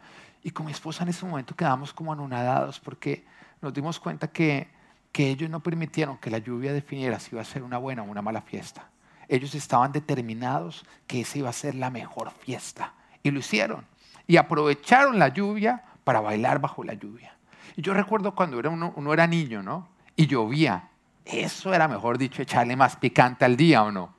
Y 0.43 0.49
con 0.49 0.65
mi 0.65 0.71
esposa 0.71 1.03
en 1.03 1.09
ese 1.09 1.23
momento 1.23 1.55
quedamos 1.55 1.93
como 1.93 2.11
anonadados 2.11 2.79
porque 2.79 3.23
nos 3.61 3.71
dimos 3.71 3.99
cuenta 3.99 4.27
que 4.27 4.67
que 5.13 5.29
ellos 5.29 5.49
no 5.49 5.61
permitieron 5.61 6.17
que 6.17 6.31
la 6.31 6.39
lluvia 6.39 6.73
definiera 6.73 7.19
si 7.19 7.29
iba 7.33 7.41
a 7.41 7.45
ser 7.45 7.63
una 7.63 7.77
buena 7.77 8.01
o 8.01 8.05
una 8.05 8.23
mala 8.23 8.41
fiesta. 8.41 8.89
Ellos 9.29 9.55
estaban 9.55 9.91
determinados 9.91 10.83
que 11.07 11.21
esa 11.21 11.37
iba 11.37 11.49
a 11.49 11.53
ser 11.53 11.75
la 11.75 11.91
mejor 11.91 12.31
fiesta. 12.31 12.93
Y 13.21 13.31
lo 13.31 13.39
hicieron. 13.39 13.85
Y 14.27 14.37
aprovecharon 14.37 15.19
la 15.19 15.29
lluvia 15.29 15.83
para 16.03 16.19
bailar 16.19 16.59
bajo 16.59 16.83
la 16.83 16.95
lluvia. 16.95 17.37
Y 17.75 17.83
yo 17.83 17.93
recuerdo 17.93 18.33
cuando 18.33 18.59
era 18.59 18.69
uno, 18.69 18.91
uno 18.95 19.13
era 19.13 19.27
niño, 19.27 19.61
¿no? 19.61 19.87
Y 20.15 20.25
llovía. 20.25 20.89
Eso 21.25 21.73
era, 21.73 21.87
mejor 21.87 22.17
dicho, 22.17 22.41
echarle 22.41 22.75
más 22.75 22.95
picante 22.95 23.45
al 23.45 23.55
día, 23.55 23.83
¿o 23.83 23.91
no? 23.91 24.15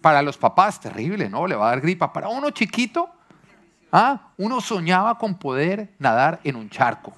Para 0.00 0.22
los 0.22 0.38
papás, 0.38 0.80
terrible, 0.80 1.28
¿no? 1.28 1.48
Le 1.48 1.56
va 1.56 1.66
a 1.66 1.70
dar 1.70 1.80
gripa. 1.80 2.12
Para 2.12 2.28
uno 2.28 2.50
chiquito, 2.50 3.10
¿ah? 3.90 4.30
uno 4.36 4.60
soñaba 4.60 5.18
con 5.18 5.34
poder 5.34 5.94
nadar 5.98 6.40
en 6.44 6.54
un 6.54 6.70
charco. 6.70 7.12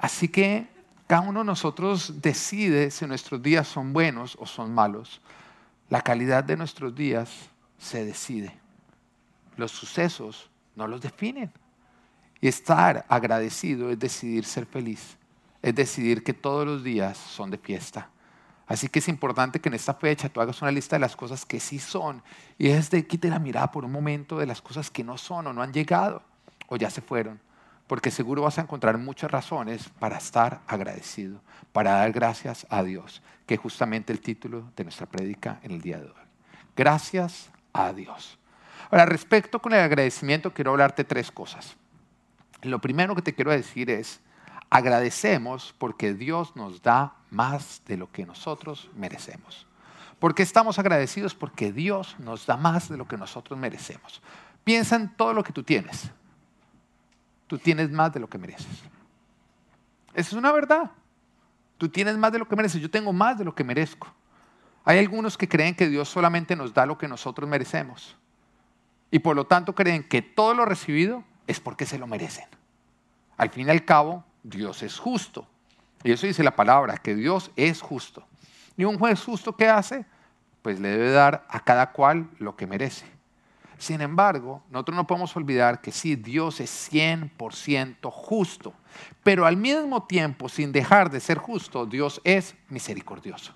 Así 0.00 0.28
que 0.28 0.66
cada 1.06 1.20
uno 1.20 1.40
de 1.40 1.44
nosotros 1.44 2.22
decide 2.22 2.90
si 2.90 3.06
nuestros 3.06 3.42
días 3.42 3.68
son 3.68 3.92
buenos 3.92 4.36
o 4.40 4.46
son 4.46 4.72
malos. 4.72 5.20
La 5.90 6.00
calidad 6.00 6.42
de 6.42 6.56
nuestros 6.56 6.94
días 6.94 7.30
se 7.78 8.04
decide. 8.06 8.56
Los 9.56 9.72
sucesos 9.72 10.48
no 10.74 10.86
los 10.88 11.02
definen. 11.02 11.52
Y 12.40 12.48
estar 12.48 13.04
agradecido 13.08 13.90
es 13.90 13.98
decidir 13.98 14.46
ser 14.46 14.64
feliz. 14.64 15.18
Es 15.60 15.74
decidir 15.74 16.24
que 16.24 16.32
todos 16.32 16.66
los 16.66 16.82
días 16.82 17.18
son 17.18 17.50
de 17.50 17.58
fiesta. 17.58 18.08
Así 18.66 18.88
que 18.88 19.00
es 19.00 19.08
importante 19.08 19.60
que 19.60 19.68
en 19.68 19.74
esta 19.74 19.92
fecha 19.92 20.30
tú 20.30 20.40
hagas 20.40 20.62
una 20.62 20.70
lista 20.70 20.96
de 20.96 21.00
las 21.00 21.14
cosas 21.14 21.44
que 21.44 21.60
sí 21.60 21.78
son 21.78 22.22
y 22.56 22.68
es 22.68 22.88
de 22.88 23.06
quite 23.06 23.28
la 23.28 23.40
mirada 23.40 23.70
por 23.70 23.84
un 23.84 23.92
momento 23.92 24.38
de 24.38 24.46
las 24.46 24.62
cosas 24.62 24.90
que 24.90 25.04
no 25.04 25.18
son 25.18 25.48
o 25.48 25.52
no 25.52 25.60
han 25.60 25.72
llegado 25.72 26.22
o 26.68 26.76
ya 26.76 26.88
se 26.88 27.02
fueron 27.02 27.40
porque 27.90 28.12
seguro 28.12 28.42
vas 28.42 28.56
a 28.56 28.62
encontrar 28.62 28.98
muchas 28.98 29.28
razones 29.28 29.88
para 29.98 30.18
estar 30.18 30.60
agradecido, 30.68 31.40
para 31.72 31.94
dar 31.94 32.12
gracias 32.12 32.64
a 32.70 32.84
Dios, 32.84 33.20
que 33.46 33.54
es 33.54 33.60
justamente 33.60 34.12
el 34.12 34.20
título 34.20 34.70
de 34.76 34.84
nuestra 34.84 35.06
prédica 35.06 35.58
en 35.64 35.72
el 35.72 35.80
día 35.80 35.98
de 35.98 36.06
hoy. 36.06 36.22
Gracias 36.76 37.50
a 37.72 37.92
Dios. 37.92 38.38
Ahora, 38.92 39.06
respecto 39.06 39.60
con 39.60 39.72
el 39.72 39.80
agradecimiento, 39.80 40.54
quiero 40.54 40.70
hablarte 40.70 41.02
tres 41.02 41.32
cosas. 41.32 41.76
Lo 42.62 42.80
primero 42.80 43.16
que 43.16 43.22
te 43.22 43.34
quiero 43.34 43.50
decir 43.50 43.90
es, 43.90 44.20
agradecemos 44.70 45.74
porque 45.76 46.14
Dios 46.14 46.54
nos 46.54 46.82
da 46.82 47.16
más 47.30 47.82
de 47.88 47.96
lo 47.96 48.08
que 48.12 48.24
nosotros 48.24 48.88
merecemos. 48.94 49.66
¿Por 50.20 50.36
qué 50.36 50.44
estamos 50.44 50.78
agradecidos? 50.78 51.34
Porque 51.34 51.72
Dios 51.72 52.14
nos 52.20 52.46
da 52.46 52.56
más 52.56 52.88
de 52.88 52.96
lo 52.96 53.08
que 53.08 53.16
nosotros 53.16 53.58
merecemos. 53.58 54.22
Piensa 54.62 54.94
en 54.94 55.08
todo 55.16 55.32
lo 55.32 55.42
que 55.42 55.52
tú 55.52 55.64
tienes 55.64 56.12
tú 57.50 57.58
tienes 57.58 57.90
más 57.90 58.12
de 58.12 58.20
lo 58.20 58.30
que 58.30 58.38
mereces. 58.38 58.68
Esa 60.14 60.28
es 60.28 60.32
una 60.34 60.52
verdad. 60.52 60.92
Tú 61.78 61.88
tienes 61.88 62.16
más 62.16 62.30
de 62.30 62.38
lo 62.38 62.46
que 62.46 62.54
mereces. 62.54 62.80
Yo 62.80 62.88
tengo 62.88 63.12
más 63.12 63.38
de 63.38 63.44
lo 63.44 63.56
que 63.56 63.64
merezco. 63.64 64.06
Hay 64.84 65.00
algunos 65.00 65.36
que 65.36 65.48
creen 65.48 65.74
que 65.74 65.88
Dios 65.88 66.08
solamente 66.08 66.54
nos 66.54 66.72
da 66.72 66.86
lo 66.86 66.96
que 66.96 67.08
nosotros 67.08 67.50
merecemos. 67.50 68.16
Y 69.10 69.18
por 69.18 69.34
lo 69.34 69.48
tanto 69.48 69.74
creen 69.74 70.04
que 70.04 70.22
todo 70.22 70.54
lo 70.54 70.64
recibido 70.64 71.24
es 71.48 71.58
porque 71.58 71.86
se 71.86 71.98
lo 71.98 72.06
merecen. 72.06 72.44
Al 73.36 73.50
fin 73.50 73.66
y 73.66 73.70
al 73.70 73.84
cabo, 73.84 74.22
Dios 74.44 74.84
es 74.84 74.96
justo. 74.96 75.44
Y 76.04 76.12
eso 76.12 76.28
dice 76.28 76.44
la 76.44 76.54
palabra, 76.54 76.98
que 76.98 77.16
Dios 77.16 77.50
es 77.56 77.80
justo. 77.80 78.24
¿Y 78.76 78.84
un 78.84 78.96
juez 78.96 79.24
justo 79.24 79.56
qué 79.56 79.68
hace? 79.68 80.06
Pues 80.62 80.78
le 80.78 80.90
debe 80.90 81.10
dar 81.10 81.44
a 81.48 81.58
cada 81.58 81.90
cual 81.90 82.30
lo 82.38 82.54
que 82.54 82.68
merece. 82.68 83.06
Sin 83.80 84.02
embargo, 84.02 84.62
nosotros 84.70 84.94
no 84.94 85.06
podemos 85.06 85.34
olvidar 85.36 85.80
que 85.80 85.90
sí, 85.90 86.14
Dios 86.14 86.60
es 86.60 86.92
100% 86.92 88.10
justo, 88.12 88.74
pero 89.22 89.46
al 89.46 89.56
mismo 89.56 90.02
tiempo, 90.02 90.50
sin 90.50 90.70
dejar 90.70 91.10
de 91.10 91.18
ser 91.18 91.38
justo, 91.38 91.86
Dios 91.86 92.20
es 92.22 92.54
misericordioso. 92.68 93.54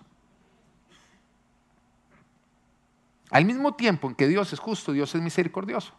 Al 3.28 3.44
mismo 3.44 3.74
tiempo 3.74 4.08
en 4.08 4.14
que 4.14 4.26
Dios 4.26 4.50
es 4.54 4.60
justo, 4.60 4.92
Dios 4.92 5.14
es 5.14 5.20
misericordioso. 5.20 5.92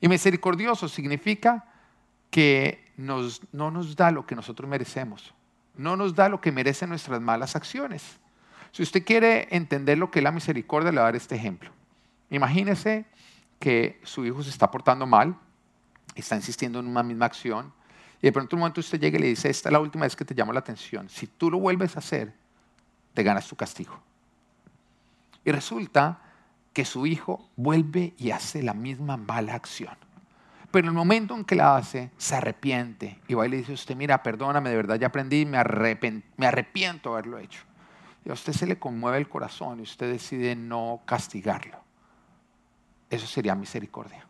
Y 0.00 0.08
misericordioso 0.08 0.88
significa 0.88 1.66
que 2.30 2.90
no 2.96 3.70
nos 3.70 3.96
da 3.96 4.10
lo 4.12 4.24
que 4.24 4.34
nosotros 4.34 4.66
merecemos, 4.66 5.34
no 5.76 5.94
nos 5.94 6.14
da 6.14 6.30
lo 6.30 6.40
que 6.40 6.52
merecen 6.52 6.88
nuestras 6.88 7.20
malas 7.20 7.54
acciones. 7.54 8.18
Si 8.72 8.82
usted 8.82 9.04
quiere 9.04 9.46
entender 9.50 9.98
lo 9.98 10.10
que 10.10 10.20
es 10.20 10.22
la 10.22 10.32
misericordia, 10.32 10.90
le 10.90 10.96
voy 10.96 11.02
a 11.02 11.04
dar 11.04 11.16
este 11.16 11.34
ejemplo. 11.34 11.70
Imagínese 12.30 13.04
que 13.58 14.00
su 14.04 14.24
hijo 14.24 14.42
se 14.42 14.50
está 14.50 14.70
portando 14.70 15.06
mal, 15.06 15.38
está 16.14 16.36
insistiendo 16.36 16.78
en 16.80 16.86
una 16.86 17.02
misma 17.02 17.26
acción, 17.26 17.72
y 18.20 18.26
de 18.26 18.32
pronto 18.32 18.56
un 18.56 18.60
momento 18.60 18.80
usted 18.80 19.00
llega 19.00 19.18
y 19.18 19.22
le 19.22 19.26
dice, 19.28 19.50
esta 19.50 19.68
es 19.68 19.72
la 19.72 19.80
última 19.80 20.04
vez 20.04 20.16
que 20.16 20.24
te 20.24 20.34
llamo 20.34 20.52
la 20.52 20.60
atención, 20.60 21.08
si 21.08 21.26
tú 21.26 21.50
lo 21.50 21.58
vuelves 21.58 21.96
a 21.96 21.98
hacer, 21.98 22.34
te 23.14 23.22
ganas 23.22 23.46
tu 23.46 23.56
castigo. 23.56 23.98
Y 25.44 25.52
resulta 25.52 26.20
que 26.72 26.84
su 26.84 27.06
hijo 27.06 27.48
vuelve 27.56 28.14
y 28.18 28.30
hace 28.30 28.62
la 28.62 28.74
misma 28.74 29.16
mala 29.16 29.54
acción. 29.54 29.96
Pero 30.70 30.88
en 30.88 30.90
el 30.90 30.96
momento 30.96 31.34
en 31.34 31.44
que 31.44 31.54
la 31.54 31.76
hace, 31.76 32.10
se 32.18 32.34
arrepiente 32.34 33.20
y 33.28 33.34
va 33.34 33.46
y 33.46 33.50
le 33.50 33.58
dice 33.58 33.72
usted, 33.72 33.96
mira, 33.96 34.22
perdóname, 34.22 34.68
de 34.68 34.76
verdad 34.76 34.96
ya 34.96 35.06
aprendí, 35.06 35.46
me, 35.46 35.58
me 36.36 36.46
arrepiento 36.46 37.10
de 37.10 37.14
haberlo 37.14 37.38
hecho. 37.38 37.62
Y 38.24 38.30
a 38.30 38.32
usted 38.32 38.52
se 38.52 38.66
le 38.66 38.78
conmueve 38.78 39.18
el 39.18 39.28
corazón 39.28 39.78
y 39.78 39.84
usted 39.84 40.10
decide 40.10 40.56
no 40.56 41.00
castigarlo. 41.06 41.85
Eso 43.10 43.26
sería 43.26 43.54
misericordia. 43.54 44.26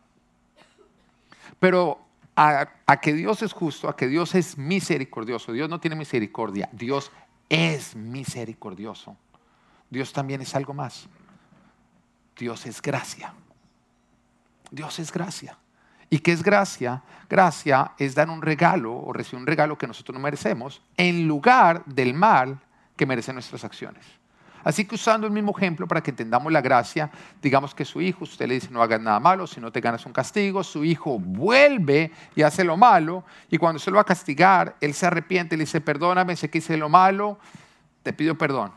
Pero 1.58 2.00
a, 2.36 2.68
que 3.00 3.14
Dios 3.14 3.42
es 3.42 3.52
justo, 3.52 3.88
a 3.88 3.96
que 3.96 4.08
Dios 4.08 4.34
es 4.34 4.58
misericordioso, 4.58 5.52
Dios 5.52 5.68
no 5.70 5.80
tiene 5.80 5.96
misericordia, 5.96 6.68
Dios 6.72 7.10
es 7.48 7.96
misericordioso. 7.96 9.16
Dios 9.88 10.12
también 10.12 10.40
es 10.42 10.54
algo 10.54 10.74
más. 10.74 11.08
Dios 12.36 12.66
es 12.66 12.82
gracia. 12.82 13.32
Dios 14.70 14.98
es 14.98 15.12
gracia. 15.12 15.56
¿Y 16.10 16.18
qué 16.18 16.32
es 16.32 16.42
gracia? 16.42 17.02
Gracia 17.28 17.92
es 17.98 18.14
dar 18.14 18.28
un 18.28 18.42
regalo 18.42 18.94
o 18.94 19.12
recibir 19.12 19.40
un 19.40 19.46
regalo 19.46 19.78
que 19.78 19.86
nosotros 19.86 20.14
no 20.14 20.20
merecemos 20.20 20.82
en 20.96 21.26
lugar 21.26 21.84
del 21.86 22.14
mal 22.14 22.60
que 22.96 23.06
merecen 23.06 23.34
nuestras 23.34 23.64
acciones. 23.64 24.04
Así 24.66 24.84
que 24.84 24.96
usando 24.96 25.28
el 25.28 25.32
mismo 25.32 25.56
ejemplo 25.56 25.86
para 25.86 26.02
que 26.02 26.10
entendamos 26.10 26.52
la 26.52 26.60
gracia, 26.60 27.08
digamos 27.40 27.72
que 27.72 27.84
su 27.84 28.00
hijo, 28.00 28.24
usted 28.24 28.48
le 28.48 28.54
dice 28.54 28.68
no 28.72 28.82
hagas 28.82 29.00
nada 29.00 29.20
malo, 29.20 29.46
si 29.46 29.60
no 29.60 29.70
te 29.70 29.80
ganas 29.80 30.04
un 30.06 30.12
castigo, 30.12 30.64
su 30.64 30.84
hijo 30.84 31.20
vuelve 31.20 32.10
y 32.34 32.42
hace 32.42 32.64
lo 32.64 32.76
malo, 32.76 33.22
y 33.48 33.58
cuando 33.58 33.78
se 33.78 33.92
lo 33.92 33.94
va 33.94 34.00
a 34.00 34.04
castigar, 34.04 34.74
él 34.80 34.92
se 34.92 35.06
arrepiente 35.06 35.56
le 35.56 35.62
dice, 35.62 35.80
perdóname, 35.80 36.34
sé 36.34 36.50
que 36.50 36.58
hice 36.58 36.76
lo 36.76 36.88
malo, 36.88 37.38
te 38.02 38.12
pido 38.12 38.36
perdón. 38.36 38.72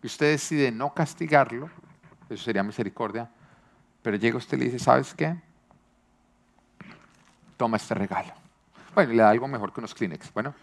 Y 0.00 0.06
usted 0.06 0.30
decide 0.30 0.70
no 0.70 0.94
castigarlo, 0.94 1.70
eso 2.30 2.44
sería 2.44 2.62
misericordia, 2.62 3.28
pero 4.02 4.16
llega 4.16 4.38
usted 4.38 4.56
y 4.58 4.60
le 4.60 4.66
dice, 4.66 4.78
¿sabes 4.78 5.12
qué? 5.12 5.34
Toma 7.56 7.78
este 7.78 7.94
regalo. 7.94 8.32
Bueno, 8.94 9.12
le 9.12 9.24
da 9.24 9.30
algo 9.30 9.48
mejor 9.48 9.72
que 9.72 9.80
unos 9.80 9.92
Kleenex. 9.92 10.32
Bueno, 10.32 10.54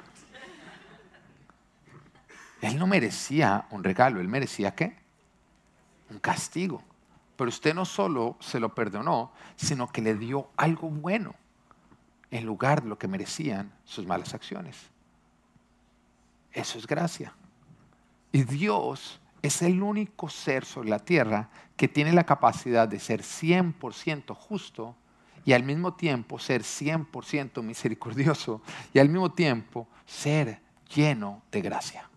él 2.64 2.80
no 2.80 2.88
merecía 2.88 3.68
un 3.72 3.84
regalo, 3.84 4.22
él 4.22 4.30
merecía 4.30 4.74
qué? 4.74 4.96
Un 6.10 6.20
castigo. 6.20 6.82
Pero 7.36 7.50
usted 7.50 7.76
no 7.76 7.84
solo 7.84 8.38
se 8.40 8.60
lo 8.60 8.74
perdonó, 8.74 9.34
sino 9.58 9.92
que 9.92 10.02
le 10.02 10.16
dio 10.16 10.50
algo 10.56 10.90
bueno 10.90 11.36
en 12.32 12.46
lugar 12.46 12.82
de 12.82 12.88
lo 12.88 12.98
que 12.98 13.10
merecían 13.10 13.74
sus 13.84 14.08
malas 14.08 14.34
acciones. 14.34 14.78
Eso 16.54 16.78
es 16.78 16.88
gracia. 16.88 17.34
Y 18.32 18.44
Dios 18.44 19.20
es 19.42 19.62
el 19.62 19.84
único 19.84 20.30
ser 20.30 20.64
sobre 20.64 20.90
la 20.90 21.00
tierra 21.00 21.50
que 21.76 21.90
tiene 21.90 22.14
la 22.14 22.24
capacidad 22.24 22.88
de 22.88 23.00
ser 23.00 23.24
100% 23.24 24.34
justo 24.34 24.96
y 25.44 25.52
al 25.52 25.64
mismo 25.64 25.96
tiempo 25.96 26.40
ser 26.40 26.62
100% 26.62 27.62
misericordioso 27.62 28.62
y 28.94 29.00
al 29.00 29.10
mismo 29.10 29.34
tiempo 29.34 29.90
ser 30.06 30.62
lleno 30.88 31.42
de 31.52 31.62
gracia 31.62 32.10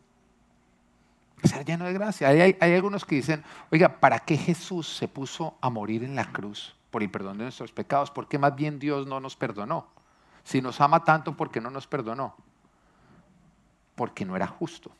ser 1.45 1.65
lleno 1.65 1.85
de 1.85 1.93
gracia. 1.93 2.29
Hay, 2.29 2.57
hay, 2.61 2.75
algunos 2.75 3.05
que 3.05 3.17
dicen, 3.17 3.45
oiga, 3.71 4.01
¿para 4.01 4.19
qué 4.21 4.37
Jesús 4.37 4.97
se 4.97 5.09
puso 5.09 5.57
a 5.61 5.71
morir 5.71 6.03
en 6.05 6.15
la 6.15 6.33
cruz 6.33 6.77
por 6.91 7.03
el 7.03 7.11
perdón 7.11 7.39
de 7.39 7.45
nuestros 7.45 7.73
pecados? 7.73 8.11
¿Por 8.11 8.29
qué 8.29 8.39
más 8.39 8.55
bien 8.55 8.79
Dios 8.79 9.07
no 9.07 9.21
nos 9.21 9.37
perdonó? 9.37 9.89
Si 10.45 10.63
nos 10.63 10.81
ama 10.81 11.05
tanto, 11.05 11.37
¿por 11.37 11.51
qué 11.51 11.61
no 11.61 11.71
nos 11.71 11.87
perdonó? 11.87 12.37
Porque 13.95 14.25
no 14.25 14.37
era 14.37 14.47
justo. 14.47 14.91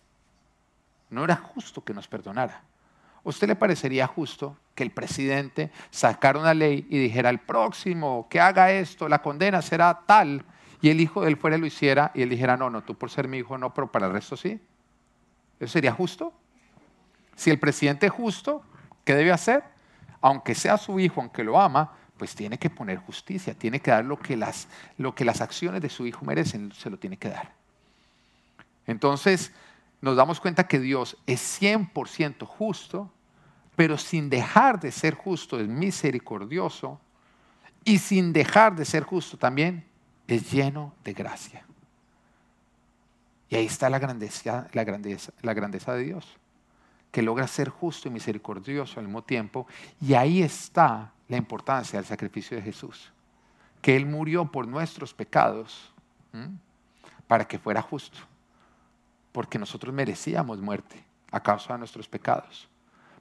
No 1.11 1.25
era 1.25 1.37
justo 1.37 1.85
que 1.85 1.95
nos 1.95 2.09
perdonara. 2.09 2.63
¿A 3.25 3.29
usted 3.29 3.49
le 3.49 3.57
parecería 3.57 4.07
justo 4.07 4.57
que 4.75 4.83
el 4.83 4.91
presidente 4.91 5.71
sacara 5.91 6.39
una 6.39 6.55
ley 6.55 6.87
y 6.91 6.99
dijera 6.99 7.29
al 7.29 7.41
próximo 7.41 8.29
que 8.29 8.41
haga 8.41 8.71
esto, 8.71 9.09
la 9.09 9.23
condena 9.23 9.63
será 9.63 10.03
tal, 10.07 10.45
y 10.81 10.91
el 10.91 11.01
hijo 11.01 11.23
de 11.23 11.29
él 11.29 11.37
fuera 11.37 11.57
y 11.57 11.61
lo 11.61 11.67
hiciera, 11.67 12.13
y 12.15 12.23
él 12.23 12.29
dijera, 12.29 12.57
no, 12.57 12.71
no, 12.71 12.83
tú 12.83 12.95
por 12.95 13.11
ser 13.11 13.27
mi 13.27 13.39
hijo 13.39 13.57
no, 13.57 13.73
pero 13.73 13.91
para 13.91 14.07
el 14.07 14.13
resto 14.13 14.37
sí? 14.37 14.61
¿Eso 15.61 15.73
sería 15.73 15.93
justo? 15.93 16.33
Si 17.35 17.51
el 17.51 17.59
presidente 17.59 18.07
es 18.07 18.13
justo, 18.13 18.63
¿qué 19.05 19.15
debe 19.15 19.33
hacer? 19.33 19.65
Aunque 20.21 20.55
sea 20.55 20.79
su 20.79 20.99
hijo, 20.99 21.21
aunque 21.21 21.45
lo 21.45 21.61
ama, 21.61 21.93
pues 22.17 22.35
tiene 22.35 22.59
que 22.59 22.71
poner 22.71 22.99
justicia, 22.99 23.55
tiene 23.55 23.81
que 23.81 23.91
dar 23.91 24.05
lo 24.05 24.19
que 24.19 24.37
las, 24.37 24.69
lo 24.97 25.15
que 25.15 25.25
las 25.25 25.41
acciones 25.41 25.83
de 25.83 25.91
su 25.91 26.07
hijo 26.07 26.25
merecen, 26.25 26.73
se 26.73 26.91
lo 26.91 26.99
tiene 26.99 27.19
que 27.19 27.29
dar. 27.29 27.53
Entonces, 28.87 29.53
nos 30.01 30.17
damos 30.17 30.41
cuenta 30.41 30.67
que 30.67 30.79
Dios 30.79 31.17
es 31.27 31.61
100% 31.61 32.47
justo, 32.47 33.13
pero 33.75 33.99
sin 33.99 34.31
dejar 34.31 34.81
de 34.81 34.93
ser 34.93 35.15
justo 35.15 35.61
es 35.61 35.69
misericordioso 35.69 37.01
y 37.85 37.99
sin 37.99 38.33
dejar 38.33 38.75
de 38.75 38.85
ser 38.85 39.05
justo 39.05 39.37
también 39.37 39.87
es 40.27 40.51
lleno 40.51 40.95
de 41.05 41.13
gracia. 41.13 41.67
Y 43.49 43.57
ahí 43.57 43.67
está 43.67 43.89
la 43.89 43.99
grandeza, 43.99 44.69
de 44.73 46.03
Dios, 46.03 46.37
que 47.13 47.23
logra 47.23 47.47
ser 47.47 47.69
justo 47.69 48.09
y 48.09 48.11
misericordioso 48.11 48.99
al 48.99 49.07
mismo 49.07 49.23
tiempo. 49.23 49.67
Y 50.01 50.15
ahí 50.15 50.43
está 50.43 51.13
la 51.29 51.37
importancia 51.37 51.99
del 51.99 52.07
sacrificio 52.07 52.57
de 52.57 52.63
Jesús, 52.63 53.13
que 53.81 53.97
Él 53.97 54.07
murió 54.07 54.51
por 54.51 54.67
nuestros 54.67 55.15
pecados 55.15 55.93
para 57.27 57.47
que 57.47 57.59
fuera 57.59 57.83
justo, 57.83 58.19
porque 59.33 59.59
nosotros 59.59 59.95
merecíamos 59.95 60.59
muerte 60.61 61.03
a 61.31 61.41
causa 61.41 61.73
de 61.73 61.79
nuestros 61.79 62.09
pecados. 62.09 62.69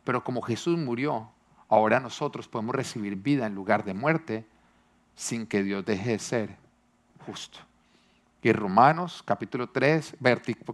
Pero 0.03 0.24
como 0.24 0.41
Jesús 0.41 0.77
murió, 0.77 1.29
ahora 1.70 2.00
nosotros 2.00 2.48
podemos 2.48 2.75
recibir 2.75 3.15
vida 3.15 3.46
en 3.46 3.55
lugar 3.55 3.84
de 3.84 3.94
muerte 3.94 4.46
sin 5.15 5.48
que 5.48 5.63
Dios 5.63 5.86
deje 5.86 6.12
de 6.12 6.20
ser 6.20 6.58
justo. 7.25 7.60
Y 8.46 8.54
Romanos 8.54 9.24
capítulo 9.25 9.70
3, 9.70 10.18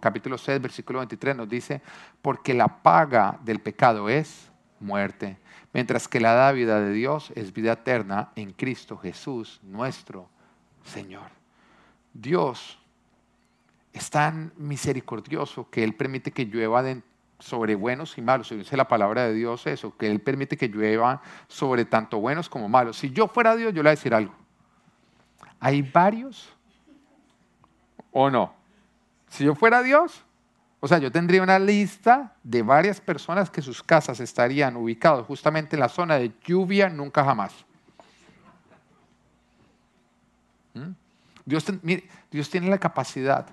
capítulo 0.02 0.38
6, 0.38 0.62
versículo 0.62 1.00
23 1.00 1.38
nos 1.38 1.48
dice, 1.48 1.82
porque 2.22 2.54
la 2.54 2.68
paga 2.68 3.40
del 3.46 3.62
pecado 3.62 4.10
es 4.10 4.52
muerte, 4.82 5.38
mientras 5.72 6.10
que 6.10 6.20
la 6.20 6.52
vida 6.52 6.82
de 6.82 6.92
Dios 6.92 7.32
es 7.34 7.54
vida 7.54 7.72
eterna 7.72 8.32
en 8.36 8.52
Cristo 8.52 8.98
Jesús, 8.98 9.62
nuestro 9.64 10.28
Señor. 10.84 11.30
Dios 12.14 12.78
es 13.94 14.10
tan 14.10 14.52
misericordioso 14.58 15.70
que 15.70 15.86
Él 15.86 15.96
permite 15.96 16.34
que 16.34 16.44
llueva 16.44 16.84
sobre 17.40 17.76
buenos 17.76 18.18
y 18.18 18.22
malos. 18.22 18.50
Dice 18.50 18.76
la 18.76 18.90
palabra 18.90 19.28
de 19.28 19.34
Dios 19.34 19.66
eso, 19.66 19.96
que 19.96 20.12
Él 20.12 20.20
permite 20.20 20.58
que 20.58 20.68
llueva 20.68 21.22
sobre 21.48 21.86
tanto 21.86 22.20
buenos 22.20 22.50
como 22.50 22.68
malos. 22.68 22.98
Si 22.98 23.12
yo 23.12 23.30
fuera 23.30 23.56
Dios, 23.56 23.72
yo 23.74 23.82
le 23.82 23.84
voy 23.84 23.88
a 23.88 23.92
decir 23.92 24.14
algo. 24.14 24.34
Hay 25.62 25.82
varios 25.84 26.54
¿O 28.12 28.30
no? 28.30 28.54
Si 29.30 29.44
yo 29.46 29.56
fuera 29.56 29.82
Dios, 29.82 30.24
o 30.80 30.88
sea, 30.88 30.98
yo 30.98 31.12
tendría 31.12 31.44
una 31.44 31.60
lista 31.60 32.36
de 32.44 32.64
varias 32.64 33.00
personas 33.00 33.50
que 33.50 33.62
sus 33.62 33.84
casas 33.84 34.20
estarían 34.20 34.76
ubicadas 34.76 35.26
justamente 35.26 35.76
en 35.76 35.80
la 35.80 35.90
zona 35.90 36.16
de 36.16 36.34
lluvia 36.44 36.90
nunca 36.90 37.24
jamás. 37.24 37.54
¿Mm? 40.74 40.92
Dios, 41.46 42.50
tiene 42.50 42.70
la 42.70 42.80
capacidad 42.80 43.48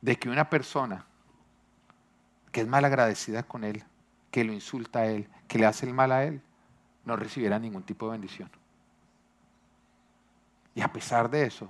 de 0.00 0.16
que 0.16 0.28
una 0.28 0.50
persona 0.50 1.06
que 2.50 2.60
es 2.60 2.66
malagradecida 2.66 3.42
con 3.44 3.64
Él, 3.64 3.82
que 4.30 4.44
lo 4.44 4.52
insulta 4.52 5.00
a 5.00 5.06
Él, 5.06 5.28
que 5.48 5.58
le 5.58 5.66
hace 5.66 5.86
el 5.86 5.94
mal 5.94 6.12
a 6.12 6.24
Él, 6.24 6.42
no 7.04 7.16
recibiera 7.16 7.58
ningún 7.58 7.82
tipo 7.84 8.06
de 8.06 8.12
bendición. 8.12 8.50
Y 10.74 10.80
a 10.80 10.92
pesar 10.92 11.30
de 11.30 11.46
eso, 11.46 11.68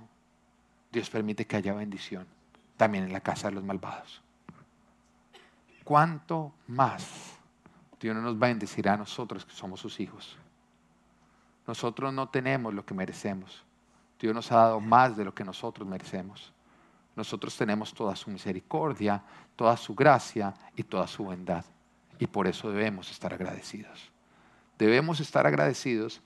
Dios 0.90 1.10
permite 1.10 1.46
que 1.46 1.56
haya 1.56 1.74
bendición 1.74 2.26
también 2.76 3.04
en 3.04 3.12
la 3.12 3.20
casa 3.20 3.48
de 3.48 3.54
los 3.54 3.64
malvados. 3.64 4.22
¿Cuánto 5.84 6.52
más 6.68 7.38
Dios 8.00 8.14
no 8.14 8.22
nos 8.22 8.40
va 8.40 8.48
a 8.48 8.92
a 8.92 8.96
nosotros 8.96 9.44
que 9.44 9.52
somos 9.52 9.80
sus 9.80 9.98
hijos? 10.00 10.36
Nosotros 11.66 12.12
no 12.12 12.28
tenemos 12.28 12.74
lo 12.74 12.84
que 12.84 12.94
merecemos. 12.94 13.64
Dios 14.18 14.34
nos 14.34 14.50
ha 14.52 14.56
dado 14.56 14.80
más 14.80 15.16
de 15.16 15.24
lo 15.24 15.34
que 15.34 15.44
nosotros 15.44 15.86
merecemos. 15.86 16.52
Nosotros 17.14 17.56
tenemos 17.56 17.92
toda 17.92 18.16
su 18.16 18.30
misericordia, 18.30 19.22
toda 19.56 19.76
su 19.76 19.94
gracia 19.94 20.54
y 20.76 20.82
toda 20.82 21.06
su 21.06 21.24
bondad. 21.24 21.64
Y 22.18 22.26
por 22.26 22.46
eso 22.46 22.70
debemos 22.70 23.10
estar 23.10 23.34
agradecidos. 23.34 24.10
Debemos 24.78 25.20
estar 25.20 25.46
agradecidos 25.46 26.20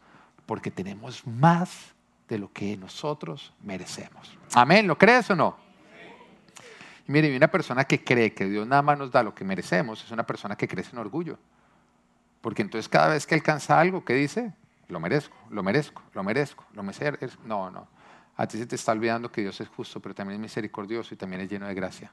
porque 0.45 0.71
tenemos 0.71 1.26
más 1.26 1.96
de 2.28 2.38
lo 2.38 2.52
que 2.52 2.76
nosotros 2.76 3.52
merecemos. 3.62 4.37
Amén, 4.54 4.87
¿lo 4.87 4.99
crees 4.99 5.30
o 5.30 5.37
no? 5.37 5.56
Y 7.09 7.12
mire, 7.12 7.35
una 7.37 7.49
persona 7.49 7.85
que 7.85 8.02
cree 8.02 8.35
que 8.35 8.47
Dios 8.47 8.66
nada 8.66 8.83
más 8.83 8.99
nos 8.99 9.12
da 9.12 9.23
lo 9.23 9.35
que 9.35 9.45
merecemos 9.45 10.02
es 10.02 10.11
una 10.11 10.26
persona 10.26 10.56
que 10.56 10.66
crece 10.66 10.90
en 10.92 10.99
orgullo. 10.99 11.38
Porque 12.40 12.62
entonces 12.62 12.88
cada 12.88 13.09
vez 13.09 13.26
que 13.26 13.35
alcanza 13.35 13.78
algo, 13.78 14.04
¿qué 14.04 14.14
dice? 14.14 14.52
Lo 14.88 15.00
merezco, 15.00 15.37
lo 15.50 15.62
merezco, 15.62 16.02
lo 16.14 16.23
merezco, 16.23 16.64
lo 16.75 16.83
merezco. 16.83 17.42
No, 17.45 17.71
no. 17.71 17.88
A 18.37 18.47
ti 18.47 18.59
se 18.59 18.66
te 18.66 18.76
está 18.76 18.92
olvidando 18.92 19.33
que 19.33 19.40
Dios 19.40 19.61
es 19.61 19.68
justo, 19.68 20.00
pero 20.00 20.14
también 20.14 20.37
es 20.37 20.42
misericordioso 20.42 21.14
y 21.14 21.16
también 21.16 21.42
es 21.42 21.50
lleno 21.50 21.66
de 21.66 21.75
gracia. 21.75 22.12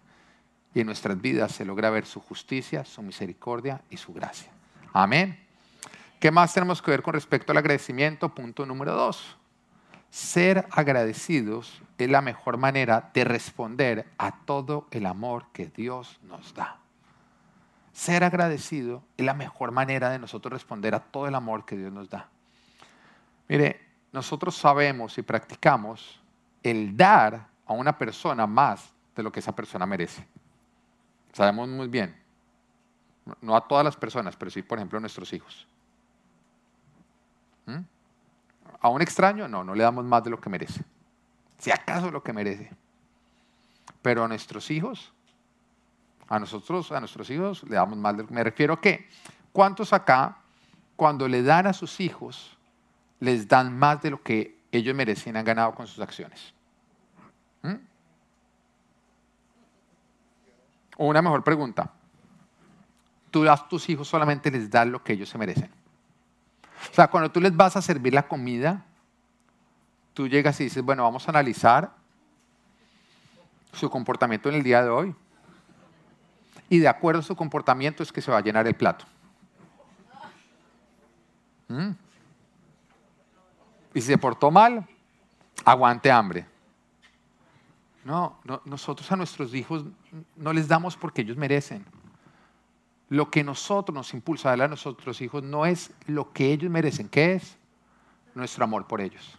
Y 0.74 0.79
en 0.79 0.88
nuestras 0.88 1.20
vidas 1.20 1.51
se 1.51 1.65
logra 1.65 1.89
ver 1.89 2.05
su 2.05 2.20
justicia, 2.20 2.86
su 2.86 3.01
misericordia 3.01 3.82
y 3.89 3.98
su 3.98 4.13
gracia. 4.13 4.51
Amén. 4.93 5.39
¿Qué 6.20 6.32
más 6.32 6.53
tenemos 6.53 6.82
que 6.82 6.91
ver 6.91 7.01
con 7.01 7.13
respecto 7.13 7.51
al 7.51 7.58
agradecimiento? 7.58 8.34
Punto 8.34 8.65
número 8.65 8.93
dos. 8.93 9.38
Ser 10.13 10.67
agradecidos 10.70 11.82
es 11.98 12.08
la 12.08 12.22
mejor 12.22 12.58
manera 12.58 13.10
de 13.15 13.24
responder 13.24 14.05
a 14.20 14.46
todo 14.46 14.86
el 14.91 15.08
amor 15.08 15.48
que 15.53 15.65
Dios 15.75 16.20
nos 16.22 16.53
da. 16.53 16.77
Ser 17.93 18.24
agradecido 18.24 19.01
es 19.17 19.25
la 19.25 19.34
mejor 19.34 19.72
manera 19.72 20.12
de 20.12 20.20
nosotros 20.20 20.53
responder 20.53 20.93
a 20.93 21.00
todo 21.00 21.27
el 21.27 21.34
amor 21.34 21.65
que 21.65 21.75
Dios 21.75 21.91
nos 21.91 22.12
da. 22.12 22.29
Mire, 23.48 23.82
nosotros 24.12 24.55
sabemos 24.55 25.17
y 25.17 25.24
practicamos 25.24 26.22
el 26.62 26.96
dar 26.96 27.48
a 27.65 27.74
una 27.74 27.98
persona 27.98 28.46
más 28.46 28.93
de 29.15 29.24
lo 29.24 29.32
que 29.32 29.39
esa 29.39 29.55
persona 29.55 29.88
merece. 29.88 30.24
Sabemos 31.32 31.67
muy 31.70 31.88
bien. 31.88 32.15
No 33.41 33.55
a 33.55 33.67
todas 33.67 33.84
las 33.84 33.98
personas, 33.98 34.36
pero 34.36 34.51
sí, 34.51 34.62
por 34.62 34.77
ejemplo, 34.77 35.00
a 35.00 35.01
nuestros 35.01 35.34
hijos. 35.34 35.67
¿Mm? 37.65 37.92
A 38.84 38.90
un 38.90 39.02
extraño, 39.02 39.48
no, 39.48 39.63
no 39.63 39.74
le 39.74 39.82
damos 39.82 40.06
más 40.06 40.24
de 40.24 40.30
lo 40.30 40.40
que 40.40 40.50
merece. 40.52 40.84
Si 41.58 41.72
acaso 41.72 42.12
lo 42.12 42.22
que 42.22 42.34
merece. 42.34 42.70
Pero 44.04 44.24
a 44.24 44.28
nuestros 44.28 44.70
hijos, 44.70 45.12
a 46.28 46.38
nosotros, 46.38 46.92
a 46.92 47.00
nuestros 47.00 47.28
hijos 47.32 47.63
le 47.63 47.75
damos 47.75 47.98
más 47.98 48.16
de 48.16 48.22
lo 48.22 48.28
que 48.28 48.36
me 48.36 48.44
refiero 48.44 48.75
a 48.75 48.82
qué. 48.82 49.10
¿Cuántos 49.52 49.92
acá, 49.92 50.38
cuando 50.96 51.28
le 51.28 51.42
dan 51.42 51.66
a 51.66 51.74
sus 51.74 52.00
hijos 52.00 52.58
les 53.24 53.48
dan 53.48 53.78
más 53.78 54.02
de 54.02 54.12
lo 54.12 54.22
que 54.22 54.60
ellos 54.70 54.94
merecen 54.94 55.38
han 55.38 55.46
ganado 55.46 55.74
con 55.74 55.88
sus 55.88 56.00
acciones. 56.00 56.54
¿Mm? 57.62 57.75
O 60.98 61.08
una 61.08 61.22
mejor 61.22 61.44
pregunta. 61.44 61.92
Tú 63.32 63.50
a 63.50 63.68
tus 63.68 63.88
hijos 63.90 64.08
solamente 64.08 64.52
les 64.52 64.70
das 64.70 64.88
lo 64.88 65.02
que 65.02 65.13
ellos 65.13 65.30
se 65.30 65.38
merecen. 65.38 65.72
O 66.92 66.94
sea, 66.94 67.08
cuando 67.08 67.32
tú 67.32 67.40
les 67.42 67.56
vas 67.56 67.75
a 67.75 67.82
servir 67.82 68.13
la 68.13 68.28
comida, 68.28 68.86
tú 70.13 70.28
llegas 70.28 70.60
y 70.62 70.66
dices, 70.66 70.84
bueno, 70.84 71.04
vamos 71.04 71.28
a 71.28 71.32
analizar 71.32 71.92
su 73.74 73.89
comportamiento 73.89 74.50
en 74.50 74.56
el 74.56 74.63
día 74.63 74.84
de 74.84 74.89
hoy. 74.89 75.15
Y 76.69 76.80
de 76.80 76.88
acuerdo 76.88 77.22
a 77.22 77.24
su 77.24 77.36
comportamiento 77.36 78.04
es 78.04 78.12
que 78.12 78.22
se 78.22 78.32
va 78.32 78.38
a 78.38 78.41
llenar 78.41 78.67
el 78.67 78.76
plato. 78.76 79.06
¿Mm? 81.67 81.91
Y 83.93 84.02
si 84.02 84.08
se 84.08 84.17
portó 84.17 84.52
mal, 84.52 84.88
aguante 85.65 86.12
hambre. 86.12 86.48
No, 88.04 88.38
nosotros 88.65 89.10
a 89.12 89.15
nuestros 89.15 89.54
hijos 89.54 89.86
no 90.36 90.52
les 90.52 90.67
damos 90.67 90.98
porque 90.98 91.22
ellos 91.22 91.38
merecen. 91.38 91.86
Lo 93.13 93.30
que 93.30 93.43
nosotros 93.43 93.93
nos 93.93 94.12
impulsa 94.15 94.47
a 94.47 94.52
darle 94.54 94.65
a 94.65 94.67
nuestros 94.69 95.21
hijos 95.21 95.43
no 95.43 95.67
es 95.67 95.91
lo 96.08 96.34
que 96.34 96.52
ellos 96.52 96.71
merecen. 96.71 97.08
¿Qué 97.08 97.34
es? 97.34 97.58
Nuestro 98.34 98.63
amor 98.63 98.88
por 98.88 99.02
ellos. 99.02 99.38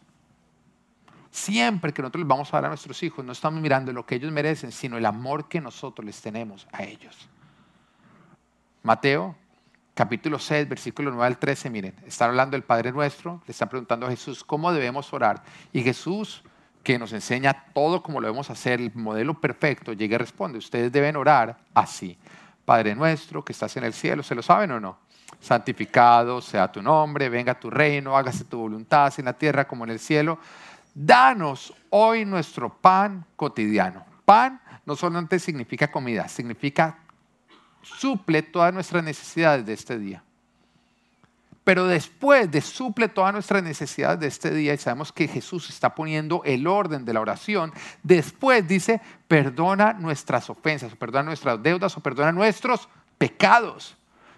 Siempre 1.33 1.93
que 1.93 2.01
nosotros 2.01 2.21
les 2.21 2.29
vamos 2.29 2.55
a 2.55 2.59
dar 2.59 2.67
a 2.67 2.69
nuestros 2.69 3.03
hijos, 3.03 3.25
no 3.25 3.33
estamos 3.33 3.61
mirando 3.61 3.93
lo 3.93 4.07
que 4.07 4.15
ellos 4.15 4.31
merecen, 4.31 4.71
sino 4.71 4.97
el 4.97 5.05
amor 5.05 5.49
que 5.49 5.61
nosotros 5.61 6.07
les 6.07 6.23
tenemos 6.23 6.69
a 6.71 6.85
ellos. 6.85 7.29
Mateo 8.85 9.35
capítulo 9.93 10.39
6, 10.39 10.69
versículo 10.69 11.11
9 11.11 11.27
al 11.27 11.39
13, 11.39 11.69
miren, 11.69 11.97
están 12.07 12.31
hablando 12.31 12.55
del 12.55 12.63
Padre 12.63 12.93
Nuestro, 12.93 13.43
le 13.45 13.51
están 13.51 13.69
preguntando 13.69 14.07
a 14.07 14.11
Jesús 14.11 14.45
cómo 14.45 14.73
debemos 14.73 15.13
orar. 15.13 15.43
Y 15.73 15.83
Jesús, 15.83 16.45
que 16.85 16.97
nos 16.97 17.13
enseña 17.13 17.65
todo 17.75 18.05
como 18.05 18.21
lo 18.21 18.29
debemos 18.29 18.51
hacer, 18.51 18.81
el 18.81 18.95
modelo 18.95 19.35
perfecto, 19.41 19.95
llega 19.95 20.15
y 20.15 20.19
responde, 20.19 20.59
ustedes 20.59 20.93
deben 20.93 21.17
orar 21.17 21.59
así. 21.75 22.17
Padre 22.65 22.95
Nuestro, 22.95 23.45
que 23.45 23.53
estás 23.53 23.77
en 23.77 23.85
el 23.85 23.93
cielo, 23.93 24.23
¿se 24.23 24.35
lo 24.35 24.43
saben 24.43 24.71
o 24.73 24.81
no? 24.81 24.99
Santificado 25.41 26.41
sea 26.41 26.71
tu 26.71 26.81
nombre, 26.81 27.29
venga 27.29 27.59
tu 27.59 27.69
reino, 27.71 28.17
hágase 28.17 28.45
tu 28.45 28.59
voluntad, 28.59 29.13
en 29.19 29.27
la 29.27 29.33
tierra 29.35 29.67
como 29.67 29.85
en 29.85 29.91
el 29.91 29.99
cielo. 29.99 30.39
Danos 30.95 31.75
hoy 31.91 32.25
nuestro 32.25 32.73
pan 32.73 33.25
cotidiano. 33.37 34.05
Pan 34.25 34.61
no 34.87 34.97
solamente 34.97 35.39
significa 35.39 35.91
comida, 35.91 36.29
significa 36.29 36.99
suple 37.83 38.43
todas 38.43 38.73
nuestras 38.73 39.05
necesidades 39.05 39.67
de 39.67 39.73
este 39.73 39.99
día. 39.99 40.23
Pero 41.65 41.87
después 41.87 42.51
de 42.51 42.61
suple 42.61 43.09
todas 43.09 43.33
nuestras 43.33 43.63
necesidades 43.63 44.21
de 44.21 44.27
este 44.27 44.51
día, 44.51 44.75
y 44.75 44.79
sabemos 44.79 45.13
que 45.13 45.27
Jesús 45.27 45.71
está 45.71 45.95
poniendo 45.95 46.43
el 46.45 46.67
orden 46.67 47.05
de 47.05 47.15
la 47.15 47.21
oración, 47.21 47.73
después 48.03 48.69
dice, 48.69 49.01
perdona 49.27 49.95
nuestras 49.95 50.51
ofensas, 50.51 50.93
o 50.93 50.97
perdona 50.97 51.25
nuestras 51.25 51.63
deudas, 51.63 51.97
o 51.97 52.01
perdona 52.01 52.33
nuestros 52.33 52.89
pecados 53.17 53.97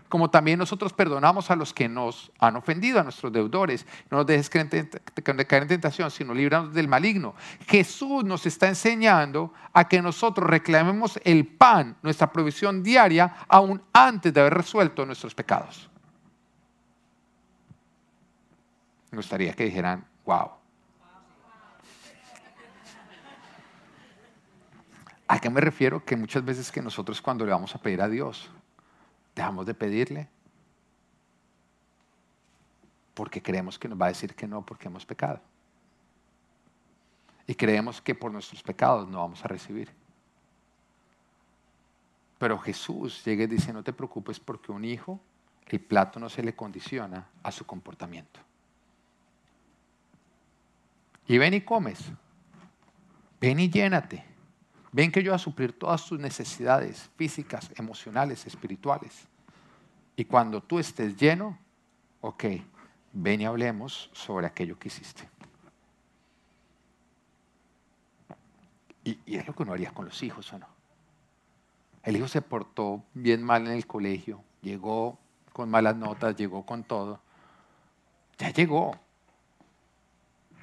como 0.09 0.31
también 0.31 0.59
nosotros 0.59 0.93
perdonamos 0.93 1.51
a 1.51 1.57
los 1.57 1.73
que 1.73 1.89
nos 1.89 2.31
han 2.39 2.57
ofendido, 2.57 3.01
a 3.01 3.03
nuestros 3.03 3.33
deudores. 3.33 3.87
No 4.11 4.19
nos 4.19 4.27
dejes 4.27 4.49
caer 4.49 5.63
en 5.63 5.69
tentación, 5.69 6.11
sino 6.11 6.33
líbranos 6.33 6.73
del 6.73 6.89
maligno. 6.89 7.35
Jesús 7.67 8.25
nos 8.25 8.47
está 8.47 8.69
enseñando 8.69 9.53
a 9.73 9.89
que 9.89 10.01
nosotros 10.01 10.49
reclamemos 10.49 11.19
el 11.25 11.47
pan, 11.47 11.97
nuestra 12.03 12.31
provisión 12.31 12.83
diaria, 12.83 13.37
aún 13.49 13.83
antes 13.93 14.33
de 14.33 14.41
haber 14.41 14.55
resuelto 14.55 15.05
nuestros 15.05 15.35
pecados. 15.35 15.91
Gustaría 19.17 19.55
que 19.55 19.65
dijeran, 19.65 20.07
wow. 20.27 20.51
¿A 25.27 25.39
qué 25.41 25.49
me 25.49 25.61
refiero? 25.61 26.05
Que 26.05 26.17
muchas 26.17 26.45
veces 26.45 26.71
que 26.71 26.83
nosotros 26.83 27.23
cuando 27.23 27.47
le 27.47 27.51
vamos 27.51 27.75
a 27.75 27.79
pedir 27.79 28.03
a 28.03 28.09
Dios, 28.09 28.51
dejamos 29.35 29.65
de 29.65 29.73
pedirle 29.73 30.29
porque 33.15 33.43
creemos 33.43 33.79
que 33.79 33.89
nos 33.89 33.99
va 33.99 34.05
a 34.05 34.09
decir 34.09 34.35
que 34.35 34.47
no 34.47 34.65
porque 34.65 34.89
hemos 34.89 35.07
pecado. 35.07 35.41
Y 37.47 37.55
creemos 37.55 38.03
que 38.03 38.15
por 38.15 38.31
nuestros 38.31 38.63
pecados 38.63 39.09
no 39.09 39.19
vamos 39.21 39.43
a 39.43 39.49
recibir. 39.49 39.91
Pero 42.39 42.59
Jesús 42.59 43.25
llega 43.25 43.45
y 43.45 43.47
dice, 43.47 43.73
no 43.73 43.83
te 43.83 43.95
preocupes 43.95 44.39
porque 44.39 44.73
un 44.73 44.85
hijo, 44.85 45.19
el 45.69 45.81
plato 45.81 46.21
no 46.21 46.29
se 46.29 46.43
le 46.43 46.55
condiciona 46.55 47.27
a 47.43 47.51
su 47.51 47.65
comportamiento. 47.65 48.41
Y 51.27 51.39
ven 51.39 51.55
y 51.55 51.61
comes. 51.61 51.99
Ven 53.41 53.59
y 53.61 53.69
llénate. 53.69 54.25
Ven 54.93 55.13
que 55.13 55.23
yo 55.23 55.33
voy 55.33 55.37
a 55.37 55.39
suplir 55.39 55.79
todas 55.79 56.07
tus 56.07 56.19
necesidades 56.19 57.11
físicas, 57.17 57.71
emocionales, 57.77 58.47
espirituales. 58.47 59.29
Y 60.17 60.25
cuando 60.25 60.63
tú 60.63 60.79
estés 60.79 61.17
lleno, 61.17 61.59
ok, 62.21 62.45
ven 63.13 63.43
y 63.43 63.45
hablemos 63.45 64.09
sobre 64.13 64.47
aquello 64.47 64.79
que 64.79 64.89
hiciste. 64.89 65.29
Y, 69.05 69.37
es 69.37 69.47
lo 69.47 69.55
que 69.55 69.63
uno 69.63 69.73
haría 69.73 69.93
con 69.93 70.07
los 70.07 70.21
hijos, 70.23 70.53
¿o 70.53 70.59
no? 70.59 70.67
El 72.03 72.17
hijo 72.17 72.27
se 72.27 72.43
portó 72.43 73.05
bien 73.15 73.43
mal 73.43 73.67
en 73.67 73.73
el 73.73 73.87
colegio, 73.87 74.43
llegó 74.63 75.19
con 75.53 75.71
malas 75.71 75.97
notas, 75.97 76.37
llegó 76.37 76.67
con 76.67 76.83
todo. 76.83 77.21
Ya 78.39 78.51
llegó. 78.51 78.99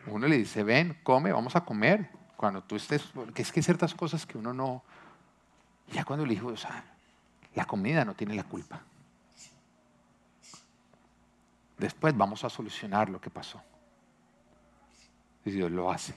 Uno 0.08 0.28
le 0.28 0.38
dice, 0.38 0.64
ven, 0.64 1.00
come, 1.04 1.32
vamos 1.32 1.56
a 1.56 1.64
comer 1.64 2.10
cuando 2.36 2.62
tú 2.64 2.76
estés, 2.76 3.04
porque 3.04 3.42
es 3.42 3.52
que 3.52 3.60
hay 3.60 3.64
ciertas 3.64 3.94
cosas 3.94 4.26
que 4.26 4.38
uno 4.38 4.54
no, 4.54 4.84
ya 5.92 6.04
cuando 6.04 6.26
el 6.26 6.32
hijo, 6.32 6.48
o 6.48 6.58
sea, 6.58 6.84
La 7.56 7.66
comida 7.66 8.04
no 8.04 8.16
tiene 8.16 8.34
la 8.34 8.44
culpa. 8.44 8.82
Después 11.78 12.16
vamos 12.18 12.44
a 12.44 12.50
solucionar 12.50 13.10
lo 13.10 13.22
que 13.22 13.30
pasó. 13.30 13.62
Y 15.46 15.52
Dios 15.52 15.72
lo 15.72 15.92
hace. 15.92 16.16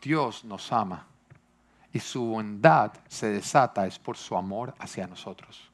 Dios 0.00 0.44
nos 0.44 0.72
ama 0.72 1.06
y 1.92 1.98
su 1.98 2.24
bondad 2.24 2.92
se 3.08 3.28
desata 3.28 3.86
es 3.86 3.98
por 3.98 4.16
su 4.16 4.36
amor 4.36 4.74
hacia 4.78 5.06
nosotros, 5.06 5.70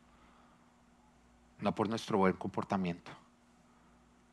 no 1.59 1.74
por 1.74 1.88
nuestro 1.88 2.18
buen 2.18 2.35
comportamiento. 2.35 3.11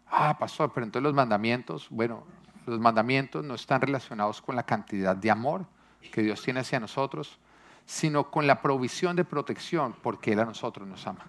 Ah, 0.07 0.37
pastor, 0.37 0.71
pero 0.73 0.85
entonces 0.85 1.03
los 1.03 1.13
mandamientos, 1.13 1.87
bueno, 1.89 2.25
los 2.69 2.79
mandamientos 2.79 3.43
no 3.43 3.55
están 3.55 3.81
relacionados 3.81 4.41
con 4.41 4.55
la 4.55 4.63
cantidad 4.63 5.15
de 5.15 5.31
amor 5.31 5.65
que 6.11 6.21
Dios 6.21 6.41
tiene 6.41 6.61
hacia 6.61 6.79
nosotros, 6.79 7.39
sino 7.85 8.29
con 8.29 8.47
la 8.47 8.61
provisión 8.61 9.15
de 9.15 9.25
protección 9.25 9.95
porque 10.01 10.33
Él 10.33 10.39
a 10.39 10.45
nosotros 10.45 10.87
nos 10.87 11.05
ama. 11.07 11.25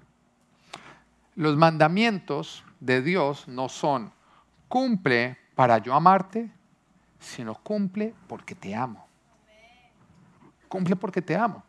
Los 1.35 1.57
mandamientos 1.57 2.64
de 2.81 3.03
Dios 3.03 3.48
no 3.48 3.68
son 3.68 4.12
cumple 4.68 5.38
para 5.55 5.79
yo 5.79 5.94
amarte, 5.94 6.50
sino 7.18 7.55
cumple 7.55 8.14
porque 8.29 8.55
te 8.55 8.74
amo. 8.74 9.07
Cumple 10.68 10.96
porque 10.96 11.22
te 11.22 11.37
amo. 11.37 11.62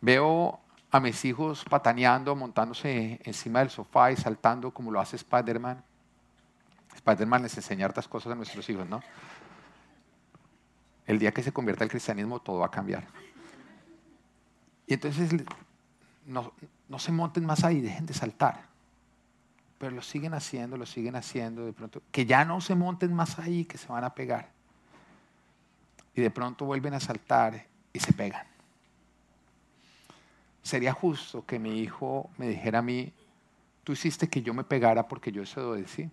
Veo 0.00 0.60
a 0.90 1.00
mis 1.00 1.24
hijos 1.24 1.64
pataneando, 1.68 2.34
montándose 2.36 3.20
encima 3.24 3.58
del 3.58 3.70
sofá 3.70 4.12
y 4.12 4.16
saltando 4.16 4.70
como 4.70 4.90
lo 4.90 5.00
hace 5.00 5.16
Spider-Man. 5.16 5.82
Spider-Man 6.96 7.42
les 7.42 7.56
enseña 7.56 7.86
hartas 7.86 8.08
cosas 8.08 8.32
a 8.32 8.34
nuestros 8.34 8.68
hijos, 8.68 8.88
¿no? 8.88 9.02
El 11.06 11.18
día 11.18 11.32
que 11.32 11.42
se 11.42 11.52
convierta 11.52 11.84
el 11.84 11.90
cristianismo, 11.90 12.40
todo 12.40 12.58
va 12.58 12.66
a 12.66 12.70
cambiar. 12.70 13.06
Y 14.86 14.94
entonces 14.94 15.30
no, 16.26 16.52
no 16.88 16.98
se 16.98 17.12
monten 17.12 17.46
más 17.46 17.64
ahí, 17.64 17.80
dejen 17.80 18.06
de 18.06 18.14
saltar. 18.14 18.66
Pero 19.78 19.92
lo 19.94 20.02
siguen 20.02 20.34
haciendo, 20.34 20.76
lo 20.76 20.86
siguen 20.86 21.16
haciendo, 21.16 21.64
de 21.64 21.72
pronto, 21.72 22.02
que 22.10 22.26
ya 22.26 22.44
no 22.44 22.60
se 22.60 22.74
monten 22.74 23.12
más 23.14 23.38
ahí, 23.38 23.64
que 23.64 23.78
se 23.78 23.86
van 23.88 24.04
a 24.04 24.14
pegar. 24.14 24.50
Y 26.14 26.22
de 26.22 26.30
pronto 26.30 26.64
vuelven 26.64 26.94
a 26.94 27.00
saltar 27.00 27.66
y 27.92 28.00
se 28.00 28.12
pegan 28.12 28.46
sería 30.66 30.92
justo 30.92 31.46
que 31.46 31.60
mi 31.60 31.80
hijo 31.80 32.28
me 32.38 32.48
dijera 32.48 32.80
a 32.80 32.82
mí, 32.82 33.12
tú 33.84 33.92
hiciste 33.92 34.28
que 34.28 34.42
yo 34.42 34.52
me 34.52 34.64
pegara 34.64 35.06
porque 35.06 35.30
yo 35.30 35.46
se 35.46 35.60
obedecí. 35.60 36.10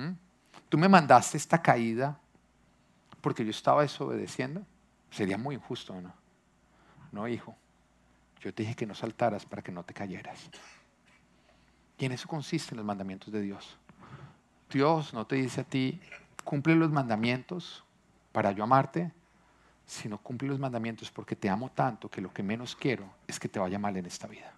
¿Mm? 0.00 0.16
Tú 0.68 0.78
me 0.78 0.88
mandaste 0.88 1.36
esta 1.36 1.60
caída 1.60 2.18
porque 3.20 3.44
yo 3.44 3.50
estaba 3.50 3.82
desobedeciendo. 3.82 4.64
Sería 5.10 5.36
muy 5.36 5.56
injusto, 5.56 6.00
¿no? 6.00 6.12
No, 7.12 7.28
hijo. 7.28 7.56
Yo 8.40 8.54
te 8.54 8.62
dije 8.62 8.74
que 8.74 8.86
no 8.86 8.94
saltaras 8.94 9.44
para 9.44 9.62
que 9.62 9.72
no 9.72 9.82
te 9.84 9.92
cayeras. 9.92 10.48
Y 11.98 12.06
en 12.06 12.12
eso 12.12 12.26
consisten 12.28 12.78
los 12.78 12.86
mandamientos 12.86 13.32
de 13.32 13.42
Dios. 13.42 13.76
Dios 14.70 15.12
no 15.12 15.26
te 15.26 15.36
dice 15.36 15.62
a 15.62 15.64
ti, 15.64 16.00
cumple 16.44 16.74
los 16.76 16.90
mandamientos 16.90 17.84
para 18.32 18.52
yo 18.52 18.64
amarte, 18.64 19.12
sino 19.84 20.16
cumple 20.18 20.48
los 20.48 20.58
mandamientos 20.58 21.10
porque 21.10 21.36
te 21.36 21.50
amo 21.50 21.70
tanto 21.70 22.08
que 22.08 22.20
lo 22.20 22.32
que 22.32 22.42
menos 22.42 22.76
quiero 22.76 23.04
es 23.26 23.38
que 23.38 23.48
te 23.48 23.58
vaya 23.58 23.78
mal 23.78 23.96
en 23.96 24.06
esta 24.06 24.28
vida. 24.28 24.54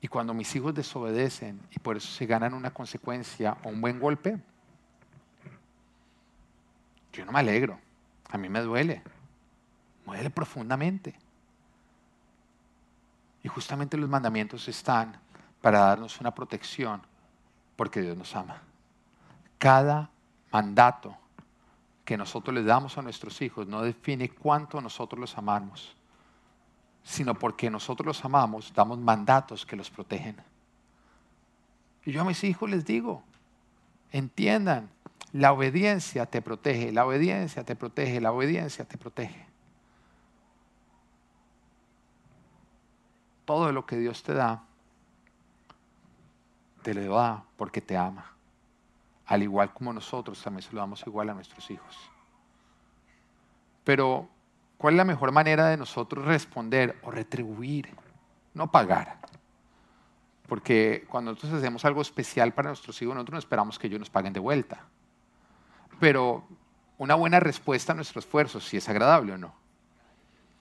Y 0.00 0.08
cuando 0.08 0.32
mis 0.32 0.54
hijos 0.54 0.74
desobedecen 0.74 1.60
y 1.70 1.78
por 1.80 1.96
eso 1.96 2.08
se 2.08 2.26
ganan 2.26 2.54
una 2.54 2.72
consecuencia 2.72 3.56
o 3.64 3.68
un 3.68 3.80
buen 3.80 3.98
golpe, 3.98 4.38
yo 7.12 7.24
no 7.24 7.32
me 7.32 7.40
alegro. 7.40 7.78
A 8.30 8.38
mí 8.38 8.48
me 8.48 8.60
duele. 8.60 9.02
Me 10.06 10.14
duele 10.14 10.30
profundamente. 10.30 11.14
Y 13.42 13.48
justamente 13.48 13.96
los 13.96 14.08
mandamientos 14.08 14.68
están 14.68 15.18
para 15.60 15.80
darnos 15.80 16.20
una 16.20 16.34
protección 16.34 17.02
porque 17.76 18.00
Dios 18.02 18.16
nos 18.16 18.34
ama. 18.36 18.62
Cada 19.58 20.10
mandato 20.52 21.16
que 22.04 22.16
nosotros 22.16 22.54
les 22.54 22.64
damos 22.64 22.96
a 22.96 23.02
nuestros 23.02 23.42
hijos 23.42 23.66
no 23.66 23.82
define 23.82 24.30
cuánto 24.30 24.80
nosotros 24.80 25.20
los 25.20 25.36
amamos, 25.36 25.94
sino 27.02 27.34
porque 27.34 27.70
nosotros 27.70 28.06
los 28.06 28.24
amamos, 28.24 28.72
damos 28.74 28.98
mandatos 28.98 29.64
que 29.64 29.76
los 29.76 29.90
protegen. 29.90 30.36
Y 32.04 32.12
yo 32.12 32.22
a 32.22 32.24
mis 32.24 32.42
hijos 32.44 32.68
les 32.68 32.84
digo, 32.84 33.22
entiendan, 34.12 34.90
la 35.32 35.52
obediencia 35.52 36.26
te 36.26 36.42
protege, 36.42 36.92
la 36.92 37.06
obediencia 37.06 37.64
te 37.64 37.76
protege, 37.76 38.20
la 38.20 38.32
obediencia 38.32 38.84
te 38.84 38.96
protege. 38.98 39.46
Todo 43.44 43.72
lo 43.72 43.86
que 43.86 43.96
Dios 43.96 44.22
te 44.22 44.34
da, 44.34 44.64
te 46.82 46.94
lo 46.94 47.14
da 47.14 47.44
porque 47.56 47.80
te 47.80 47.96
ama 47.96 48.38
al 49.28 49.42
igual 49.42 49.72
como 49.74 49.92
nosotros 49.92 50.42
también 50.42 50.62
se 50.62 50.72
lo 50.72 50.80
damos 50.80 51.06
igual 51.06 51.28
a 51.28 51.34
nuestros 51.34 51.70
hijos. 51.70 51.96
Pero, 53.84 54.26
¿cuál 54.78 54.94
es 54.94 54.98
la 54.98 55.04
mejor 55.04 55.32
manera 55.32 55.68
de 55.68 55.76
nosotros 55.76 56.24
responder 56.24 56.96
o 57.02 57.10
retribuir? 57.10 57.90
No 58.54 58.70
pagar. 58.70 59.18
Porque 60.48 61.04
cuando 61.10 61.32
nosotros 61.32 61.58
hacemos 61.58 61.84
algo 61.84 62.00
especial 62.00 62.54
para 62.54 62.70
nuestros 62.70 63.00
hijos, 63.02 63.14
nosotros 63.14 63.34
no 63.34 63.38
esperamos 63.40 63.78
que 63.78 63.86
ellos 63.86 64.00
nos 64.00 64.08
paguen 64.08 64.32
de 64.32 64.40
vuelta. 64.40 64.86
Pero 66.00 66.48
una 66.96 67.14
buena 67.14 67.38
respuesta 67.38 67.92
a 67.92 67.96
nuestro 67.96 68.20
esfuerzo, 68.20 68.60
si 68.60 68.78
es 68.78 68.88
agradable 68.88 69.34
o 69.34 69.38
no. 69.38 69.54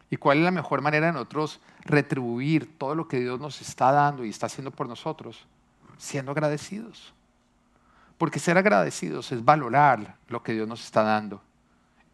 ¿Y 0.09 0.17
cuál 0.17 0.39
es 0.39 0.43
la 0.43 0.51
mejor 0.51 0.81
manera 0.81 1.07
de 1.07 1.13
nosotros 1.13 1.59
retribuir 1.81 2.77
todo 2.77 2.95
lo 2.95 3.07
que 3.07 3.19
Dios 3.19 3.39
nos 3.39 3.61
está 3.61 3.91
dando 3.91 4.23
y 4.23 4.29
está 4.29 4.45
haciendo 4.45 4.71
por 4.71 4.87
nosotros? 4.87 5.45
Siendo 5.97 6.31
agradecidos. 6.31 7.13
Porque 8.17 8.39
ser 8.39 8.57
agradecidos 8.57 9.31
es 9.31 9.43
valorar 9.43 10.17
lo 10.27 10.43
que 10.43 10.53
Dios 10.53 10.67
nos 10.67 10.83
está 10.83 11.03
dando. 11.03 11.41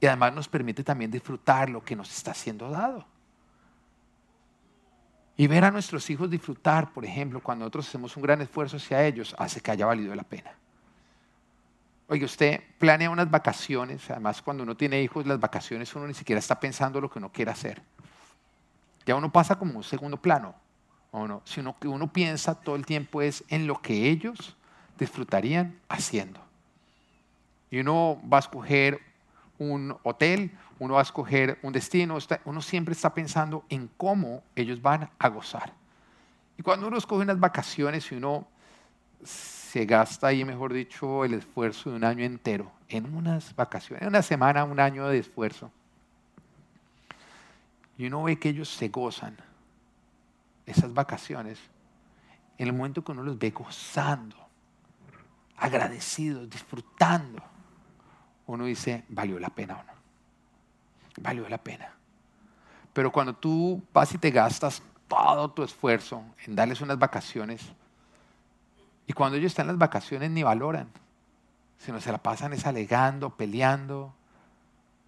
Y 0.03 0.05
además 0.05 0.33
nos 0.33 0.49
permite 0.49 0.83
también 0.83 1.09
disfrutar 1.09 1.69
lo 1.69 1.81
que 1.81 1.95
nos 1.95 2.11
está 2.11 2.33
siendo 2.33 2.69
dado. 2.69 3.05
Y 5.37 5.47
ver 5.47 5.63
a 5.63 5.71
nuestros 5.71 6.09
hijos 6.09 6.29
disfrutar, 6.29 6.91
por 6.91 7.05
ejemplo, 7.05 7.39
cuando 7.41 7.63
nosotros 7.63 7.87
hacemos 7.87 8.17
un 8.17 8.23
gran 8.23 8.41
esfuerzo 8.41 8.75
hacia 8.75 9.01
ellos, 9.05 9.33
hace 9.39 9.61
que 9.61 9.71
haya 9.71 9.85
valido 9.85 10.13
la 10.13 10.23
pena. 10.23 10.51
Oye, 12.09 12.25
usted 12.25 12.59
planea 12.79 13.09
unas 13.09 13.31
vacaciones, 13.31 14.11
además 14.11 14.41
cuando 14.41 14.63
uno 14.63 14.75
tiene 14.75 15.01
hijos, 15.01 15.25
las 15.25 15.39
vacaciones 15.39 15.95
uno 15.95 16.05
ni 16.05 16.13
siquiera 16.13 16.39
está 16.39 16.59
pensando 16.59 16.99
lo 16.99 17.09
que 17.09 17.19
uno 17.19 17.31
quiere 17.31 17.51
hacer. 17.51 17.81
Ya 19.05 19.15
uno 19.15 19.31
pasa 19.31 19.57
como 19.57 19.77
un 19.77 19.85
segundo 19.85 20.17
plano, 20.17 20.53
¿o 21.11 21.25
no? 21.29 21.41
Sino 21.45 21.79
que 21.79 21.87
uno 21.87 22.11
piensa 22.11 22.55
todo 22.55 22.75
el 22.75 22.85
tiempo 22.85 23.21
es 23.21 23.45
en 23.47 23.67
lo 23.67 23.81
que 23.81 24.09
ellos 24.09 24.57
disfrutarían 24.99 25.79
haciendo. 25.87 26.41
Y 27.71 27.79
uno 27.79 28.21
va 28.29 28.35
a 28.35 28.41
escoger 28.41 29.12
un 29.71 29.95
hotel, 30.03 30.51
uno 30.79 30.95
va 30.95 30.99
a 30.99 31.03
escoger 31.03 31.59
un 31.61 31.73
destino, 31.73 32.17
uno 32.45 32.61
siempre 32.61 32.93
está 32.93 33.13
pensando 33.13 33.65
en 33.69 33.89
cómo 33.97 34.43
ellos 34.55 34.81
van 34.81 35.09
a 35.19 35.29
gozar. 35.29 35.73
Y 36.57 36.63
cuando 36.63 36.87
uno 36.87 36.97
escoge 36.97 37.23
unas 37.23 37.39
vacaciones 37.39 38.11
y 38.11 38.15
uno 38.15 38.47
se 39.23 39.85
gasta 39.85 40.27
ahí, 40.27 40.45
mejor 40.45 40.73
dicho, 40.73 41.25
el 41.25 41.33
esfuerzo 41.33 41.89
de 41.89 41.95
un 41.95 42.03
año 42.03 42.23
entero 42.23 42.71
en 42.89 43.13
unas 43.15 43.55
vacaciones, 43.55 44.03
en 44.03 44.09
una 44.09 44.21
semana, 44.21 44.63
un 44.63 44.79
año 44.79 45.07
de 45.07 45.19
esfuerzo. 45.19 45.71
Y 47.97 48.05
uno 48.07 48.23
ve 48.23 48.37
que 48.37 48.49
ellos 48.49 48.69
se 48.69 48.89
gozan 48.89 49.37
esas 50.65 50.93
vacaciones 50.93 51.59
en 52.57 52.67
el 52.67 52.73
momento 52.73 53.03
que 53.03 53.11
uno 53.11 53.23
los 53.23 53.37
ve 53.37 53.51
gozando 53.51 54.35
agradecidos, 55.57 56.49
disfrutando, 56.49 57.41
uno 58.47 58.65
dice, 58.65 59.03
valió 59.09 59.39
la 59.39 59.49
pena 59.49 59.77
o 59.77 59.83
no. 59.83 59.93
Valió 61.21 61.47
la 61.47 61.57
pena. 61.57 61.93
Pero 62.93 63.11
cuando 63.11 63.33
tú 63.33 63.81
vas 63.93 64.13
y 64.13 64.17
te 64.17 64.31
gastas 64.31 64.81
todo 65.07 65.51
tu 65.51 65.63
esfuerzo 65.63 66.23
en 66.45 66.55
darles 66.55 66.81
unas 66.81 66.97
vacaciones, 66.99 67.71
y 69.05 69.13
cuando 69.13 69.37
ellos 69.37 69.51
están 69.51 69.65
en 69.65 69.73
las 69.73 69.77
vacaciones 69.77 70.31
ni 70.31 70.43
valoran, 70.43 70.89
sino 71.77 71.99
se 71.99 72.11
la 72.11 72.17
pasan 72.17 72.53
es 72.53 72.65
alegando, 72.65 73.31
peleando, 73.31 74.13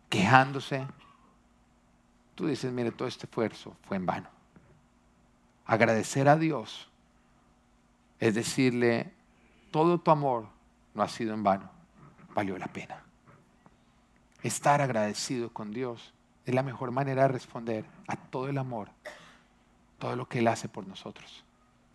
quejándose, 0.10 0.86
tú 2.36 2.48
dices, 2.48 2.71
mire, 2.71 2.91
todo 2.91 3.08
este 3.08 3.26
esfuerzo 3.26 3.76
fue 3.88 3.98
en 3.98 4.06
vano. 4.06 4.30
Agradecer 5.65 6.28
a 6.28 6.36
Dios 6.36 6.89
es 8.19 8.36
decirle, 8.36 9.13
todo 9.71 10.00
tu 10.00 10.12
amor 10.12 10.48
no 10.93 11.04
ha 11.04 11.08
sido 11.08 11.34
en 11.34 11.43
vano, 11.43 11.69
valió 12.34 12.58
la 12.58 12.67
pena. 12.67 13.05
Estar 14.45 14.79
agradecido 14.79 15.49
con 15.49 15.71
Dios 15.71 16.13
es 16.45 16.53
la 16.53 16.62
mejor 16.62 16.91
manera 16.91 17.23
de 17.23 17.29
responder 17.29 17.84
a 18.08 18.15
todo 18.15 18.47
el 18.47 18.60
amor, 18.60 18.89
todo 19.97 20.15
lo 20.15 20.29
que 20.29 20.38
Él 20.38 20.47
hace 20.47 20.69
por 20.69 20.86
nosotros. 20.86 21.43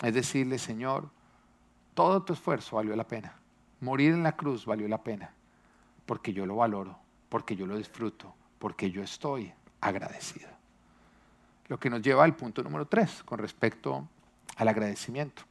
Es 0.03 0.15
decirle, 0.15 0.59
Señor, 0.59 1.09
todo 1.95 2.25
tu 2.25 2.33
esfuerzo 2.33 2.75
valió 2.75 2.97
la 2.97 3.07
pena. 3.07 3.37
Morir 3.81 4.15
en 4.15 4.25
la 4.25 4.33
cruz 4.33 4.67
valió 4.67 4.89
la 4.89 5.01
pena, 5.01 5.31
porque 6.07 6.33
yo 6.33 6.45
lo 6.45 6.57
valoro, 6.57 6.99
porque 7.29 7.55
yo 7.55 7.69
lo 7.69 7.77
disfruto, 7.77 8.35
porque 8.59 8.91
yo 8.91 9.01
estoy 9.01 9.55
agradecido. 9.81 10.49
Lo 11.69 11.79
que 11.79 11.89
nos 11.89 12.03
lleva 12.03 12.25
al 12.25 12.35
punto 12.35 12.65
número 12.65 12.85
tres 12.85 13.23
con 13.23 13.39
respecto 13.39 14.09
al 14.57 14.67
agradecimiento. 14.67 15.45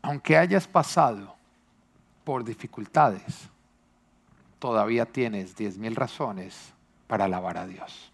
Aunque 0.00 0.38
hayas 0.38 0.66
pasado 0.66 1.37
por 2.28 2.44
dificultades, 2.44 3.48
todavía 4.58 5.06
tienes 5.06 5.56
diez 5.56 5.78
mil 5.78 5.96
razones 5.96 6.74
para 7.06 7.24
alabar 7.24 7.56
a 7.56 7.66
Dios. 7.66 8.12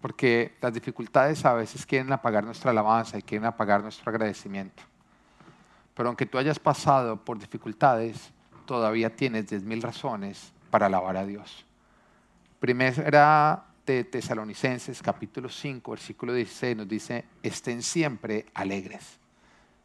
Porque 0.00 0.56
las 0.60 0.74
dificultades 0.74 1.44
a 1.44 1.54
veces 1.54 1.86
quieren 1.86 2.12
apagar 2.12 2.42
nuestra 2.42 2.72
alabanza 2.72 3.18
y 3.18 3.22
quieren 3.22 3.46
apagar 3.46 3.84
nuestro 3.84 4.10
agradecimiento. 4.10 4.82
Pero 5.94 6.08
aunque 6.08 6.26
tú 6.26 6.38
hayas 6.38 6.58
pasado 6.58 7.24
por 7.24 7.38
dificultades, 7.38 8.32
todavía 8.66 9.14
tienes 9.14 9.48
diez 9.48 9.62
mil 9.62 9.80
razones 9.80 10.52
para 10.70 10.86
alabar 10.86 11.16
a 11.16 11.24
Dios. 11.24 11.64
Primera 12.58 13.64
de 13.86 14.02
Tesalonicenses, 14.02 15.00
capítulo 15.00 15.48
5, 15.48 15.88
versículo 15.88 16.32
16, 16.32 16.78
nos 16.78 16.88
dice, 16.88 17.26
estén 17.44 17.80
siempre 17.84 18.46
alegres. 18.54 19.20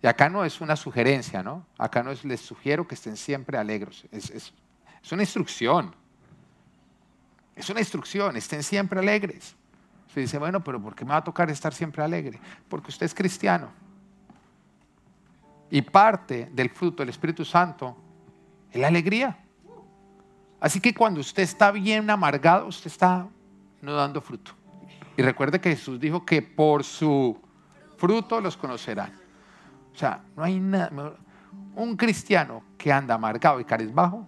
Y 0.03 0.07
acá 0.07 0.29
no 0.29 0.43
es 0.43 0.59
una 0.59 0.75
sugerencia, 0.75 1.41
¿no? 1.41 1.65
Acá 1.77 2.03
no 2.03 2.11
es, 2.11 2.25
les 2.25 2.41
sugiero 2.41 2.85
que 2.85 2.93
estén 2.93 3.15
siempre 3.15 3.57
alegres. 3.57 4.03
Es, 4.11 4.51
una 5.13 5.23
instrucción. 5.23 5.95
Es 7.55 7.69
una 7.69 7.79
instrucción, 7.79 8.35
estén 8.35 8.63
siempre 8.63 8.99
alegres. 8.99 9.55
Se 10.13 10.19
dice, 10.19 10.37
bueno, 10.37 10.61
pero 10.61 10.81
¿por 10.81 10.93
qué 10.93 11.05
me 11.05 11.11
va 11.11 11.17
a 11.17 11.23
tocar 11.23 11.49
estar 11.49 11.73
siempre 11.73 12.03
alegre? 12.03 12.37
Porque 12.67 12.89
usted 12.89 13.05
es 13.05 13.15
cristiano. 13.15 13.71
Y 15.69 15.81
parte 15.81 16.49
del 16.51 16.69
fruto 16.69 17.01
del 17.01 17.09
Espíritu 17.09 17.45
Santo 17.45 17.95
es 18.71 18.81
la 18.81 18.89
alegría. 18.89 19.39
Así 20.59 20.81
que 20.81 20.93
cuando 20.93 21.21
usted 21.21 21.43
está 21.43 21.71
bien 21.71 22.09
amargado, 22.09 22.67
usted 22.67 22.87
está 22.87 23.25
no 23.81 23.93
dando 23.93 24.19
fruto. 24.19 24.51
Y 25.15 25.21
recuerde 25.21 25.61
que 25.61 25.69
Jesús 25.69 25.97
dijo 25.97 26.25
que 26.25 26.41
por 26.41 26.83
su 26.83 27.41
fruto 27.95 28.41
los 28.41 28.57
conocerán. 28.57 29.22
O 29.93 29.97
sea, 29.97 30.23
no 30.35 30.43
hay 30.43 30.59
nada. 30.59 30.91
Un 31.75 31.95
cristiano 31.95 32.63
que 32.77 32.91
anda 32.91 33.15
amargado 33.15 33.59
y 33.59 33.65
bajo, 33.91 34.27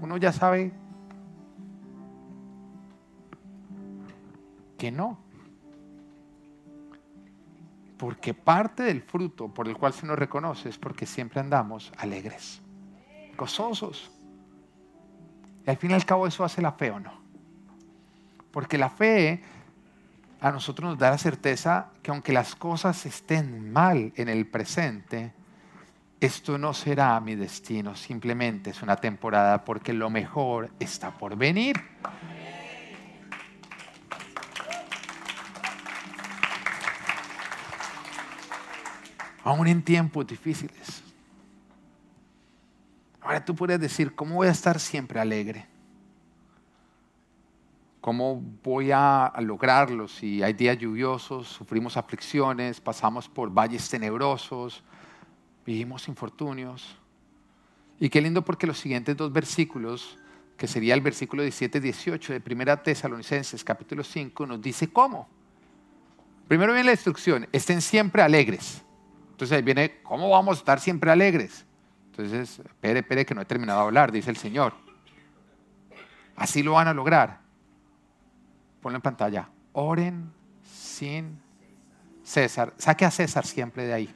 uno 0.00 0.16
ya 0.16 0.32
sabe 0.32 0.72
que 4.76 4.92
no. 4.92 5.18
Porque 7.96 8.32
parte 8.32 8.84
del 8.84 9.02
fruto 9.02 9.48
por 9.48 9.66
el 9.66 9.76
cual 9.76 9.92
se 9.92 10.06
nos 10.06 10.18
reconoce 10.18 10.68
es 10.68 10.78
porque 10.78 11.04
siempre 11.04 11.40
andamos 11.40 11.92
alegres, 11.98 12.60
gozosos. 13.36 14.10
Y 15.66 15.70
al 15.70 15.76
fin 15.76 15.90
y 15.90 15.94
al 15.94 16.04
cabo 16.04 16.26
eso 16.26 16.44
hace 16.44 16.62
la 16.62 16.72
fe 16.72 16.90
o 16.92 17.00
no. 17.00 17.12
Porque 18.52 18.78
la 18.78 18.88
fe 18.88 19.42
a 20.40 20.50
nosotros 20.50 20.90
nos 20.90 20.98
da 20.98 21.10
la 21.10 21.18
certeza 21.18 21.90
que 22.02 22.10
aunque 22.10 22.32
las 22.32 22.54
cosas 22.54 23.04
estén 23.06 23.72
mal 23.72 24.12
en 24.16 24.28
el 24.28 24.46
presente, 24.46 25.32
esto 26.20 26.58
no 26.58 26.74
será 26.74 27.18
mi 27.20 27.34
destino, 27.34 27.94
simplemente 27.94 28.70
es 28.70 28.82
una 28.82 28.96
temporada 28.96 29.64
porque 29.64 29.92
lo 29.92 30.10
mejor 30.10 30.70
está 30.78 31.10
por 31.10 31.36
venir. 31.36 31.76
aún 39.48 39.66
en 39.66 39.82
tiempos 39.82 40.26
difíciles. 40.26 41.02
Ahora 43.22 43.42
tú 43.42 43.54
puedes 43.54 43.80
decir, 43.80 44.14
¿cómo 44.14 44.34
voy 44.36 44.48
a 44.48 44.50
estar 44.50 44.78
siempre 44.78 45.20
alegre? 45.20 45.66
¿Cómo 48.08 48.42
voy 48.64 48.90
a 48.90 49.30
lograrlo 49.40 50.08
si 50.08 50.42
hay 50.42 50.54
días 50.54 50.78
lluviosos, 50.78 51.46
sufrimos 51.46 51.94
aflicciones, 51.98 52.80
pasamos 52.80 53.28
por 53.28 53.50
valles 53.50 53.86
tenebrosos, 53.90 54.82
vivimos 55.66 56.08
infortunios? 56.08 56.96
Y 58.00 58.08
qué 58.08 58.22
lindo 58.22 58.42
porque 58.42 58.66
los 58.66 58.78
siguientes 58.78 59.14
dos 59.14 59.30
versículos, 59.30 60.18
que 60.56 60.66
sería 60.66 60.94
el 60.94 61.02
versículo 61.02 61.44
17-18 61.44 62.28
de 62.28 62.40
Primera 62.40 62.82
Tesalonicenses 62.82 63.62
capítulo 63.62 64.02
5, 64.02 64.46
nos 64.46 64.62
dice 64.62 64.90
cómo. 64.90 65.28
Primero 66.48 66.72
viene 66.72 66.86
la 66.86 66.92
instrucción, 66.92 67.46
estén 67.52 67.82
siempre 67.82 68.22
alegres. 68.22 68.82
Entonces 69.32 69.54
ahí 69.54 69.62
viene, 69.62 70.00
¿cómo 70.02 70.30
vamos 70.30 70.56
a 70.56 70.60
estar 70.60 70.80
siempre 70.80 71.10
alegres? 71.10 71.66
Entonces, 72.12 72.58
espere, 72.60 73.00
espere 73.00 73.26
que 73.26 73.34
no 73.34 73.42
he 73.42 73.44
terminado 73.44 73.80
de 73.80 73.86
hablar, 73.88 74.12
dice 74.12 74.30
el 74.30 74.38
Señor. 74.38 74.72
Así 76.36 76.62
lo 76.62 76.72
van 76.72 76.88
a 76.88 76.94
lograr. 76.94 77.47
Ponlo 78.80 78.96
en 78.96 79.02
pantalla. 79.02 79.48
Oren 79.72 80.32
sin 80.62 81.40
César. 82.22 82.74
Saque 82.78 83.04
a 83.04 83.10
César 83.10 83.46
siempre 83.46 83.86
de 83.86 83.92
ahí. 83.92 84.14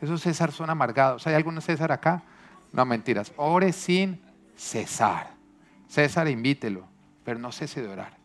Esos 0.00 0.20
César 0.20 0.52
son 0.52 0.70
amargados. 0.70 1.26
¿Hay 1.26 1.34
algún 1.34 1.60
César 1.60 1.92
acá? 1.92 2.22
No, 2.72 2.84
mentiras. 2.84 3.32
Ore 3.36 3.72
sin 3.72 4.20
cesar. 4.56 5.32
César, 5.88 6.26
invítelo, 6.28 6.86
pero 7.24 7.38
no 7.38 7.52
cese 7.52 7.80
de 7.80 7.88
orar. 7.88 8.16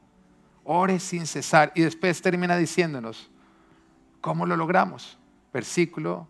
Ore 0.63 0.99
sin 0.99 1.27
cesar. 1.27 1.71
Y 1.75 1.81
después 1.81 2.19
termina 2.21 2.57
diciéndonos, 2.57 3.29
¿cómo 4.21 4.47
lo 4.47 4.57
logramos? 4.57 5.19
versículo 5.53 6.27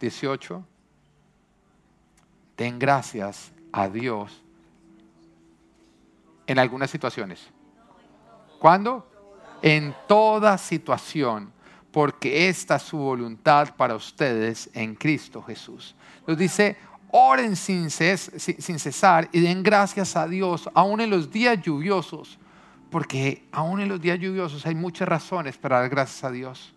18, 0.00 0.66
den 2.56 2.78
gracias 2.78 3.52
a 3.72 3.88
Dios 3.88 4.42
en 6.46 6.58
algunas 6.58 6.90
situaciones. 6.90 7.50
¿Cuándo? 8.64 9.06
En 9.60 9.94
toda 10.08 10.56
situación, 10.56 11.52
porque 11.92 12.48
esta 12.48 12.76
es 12.76 12.82
su 12.84 12.96
voluntad 12.96 13.76
para 13.76 13.94
ustedes 13.94 14.70
en 14.72 14.94
Cristo 14.94 15.42
Jesús. 15.42 15.94
Nos 16.26 16.38
dice, 16.38 16.78
oren 17.10 17.56
sin, 17.56 17.90
sin 17.90 18.78
cesar 18.78 19.28
y 19.32 19.40
den 19.40 19.62
gracias 19.62 20.16
a 20.16 20.26
Dios, 20.26 20.70
aún 20.72 21.02
en 21.02 21.10
los 21.10 21.30
días 21.30 21.60
lluviosos, 21.60 22.38
porque 22.90 23.46
aún 23.52 23.82
en 23.82 23.90
los 23.90 24.00
días 24.00 24.18
lluviosos 24.18 24.64
hay 24.64 24.74
muchas 24.74 25.08
razones 25.08 25.58
para 25.58 25.80
dar 25.80 25.90
gracias 25.90 26.24
a 26.24 26.30
Dios. 26.30 26.72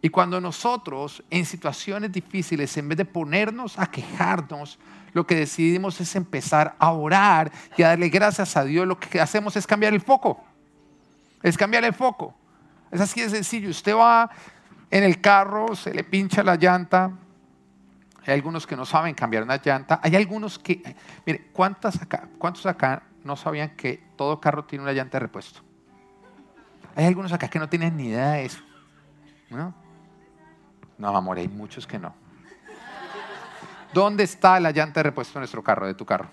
Y 0.00 0.08
cuando 0.08 0.40
nosotros 0.40 1.20
en 1.30 1.44
situaciones 1.46 2.12
difíciles, 2.12 2.76
en 2.76 2.90
vez 2.90 2.98
de 2.98 3.04
ponernos 3.04 3.76
a 3.76 3.90
quejarnos, 3.90 4.78
lo 5.14 5.26
que 5.26 5.34
decidimos 5.34 6.00
es 6.00 6.14
empezar 6.14 6.76
a 6.78 6.92
orar 6.92 7.50
y 7.76 7.82
a 7.82 7.88
darle 7.88 8.08
gracias 8.08 8.56
a 8.56 8.62
Dios, 8.62 8.86
lo 8.86 9.00
que 9.00 9.20
hacemos 9.20 9.56
es 9.56 9.66
cambiar 9.66 9.92
el 9.92 10.00
foco. 10.00 10.44
Es 11.46 11.56
cambiar 11.56 11.84
el 11.84 11.94
foco. 11.94 12.34
Es 12.90 13.00
así 13.00 13.20
de 13.20 13.30
sencillo. 13.30 13.70
Usted 13.70 13.94
va 13.94 14.28
en 14.90 15.04
el 15.04 15.20
carro, 15.20 15.76
se 15.76 15.94
le 15.94 16.02
pincha 16.02 16.42
la 16.42 16.56
llanta. 16.56 17.12
Hay 18.26 18.34
algunos 18.34 18.66
que 18.66 18.74
no 18.74 18.84
saben 18.84 19.14
cambiar 19.14 19.44
una 19.44 19.62
llanta. 19.64 20.00
Hay 20.02 20.16
algunos 20.16 20.58
que, 20.58 20.82
mire, 21.24 21.46
¿cuántos 21.52 22.02
acá, 22.02 22.28
¿cuántos 22.36 22.66
acá 22.66 23.04
no 23.22 23.36
sabían 23.36 23.76
que 23.76 24.02
todo 24.16 24.40
carro 24.40 24.64
tiene 24.64 24.82
una 24.82 24.92
llanta 24.92 25.18
de 25.18 25.20
repuesto? 25.20 25.60
Hay 26.96 27.04
algunos 27.04 27.32
acá 27.32 27.46
que 27.46 27.60
no 27.60 27.68
tienen 27.68 27.96
ni 27.96 28.08
idea 28.08 28.32
de 28.32 28.46
eso. 28.46 28.64
¿no? 29.48 29.72
No, 30.98 31.16
amor, 31.16 31.38
hay 31.38 31.46
muchos 31.46 31.86
que 31.86 32.00
no. 32.00 32.12
¿Dónde 33.92 34.24
está 34.24 34.58
la 34.58 34.72
llanta 34.72 34.98
de 34.98 35.04
repuesto 35.04 35.34
de 35.34 35.42
nuestro 35.42 35.62
carro, 35.62 35.86
de 35.86 35.94
tu 35.94 36.04
carro? 36.04 36.28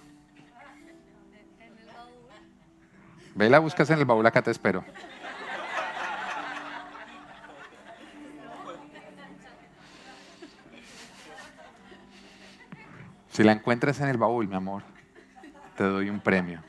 Ve 3.36 3.50
la 3.50 3.60
buscas 3.60 3.90
en 3.90 4.00
el 4.00 4.06
baúl, 4.06 4.26
acá 4.26 4.42
te 4.42 4.52
espero. 4.52 4.84
Si 13.32 13.44
la 13.44 13.52
encuentras 13.52 14.00
en 14.00 14.10
el 14.10 14.18
baúl, 14.18 14.48
mi 14.48 14.56
amor, 14.56 14.84
te 15.76 15.84
doy 15.84 16.10
un 16.10 16.20
premio. 16.20 16.62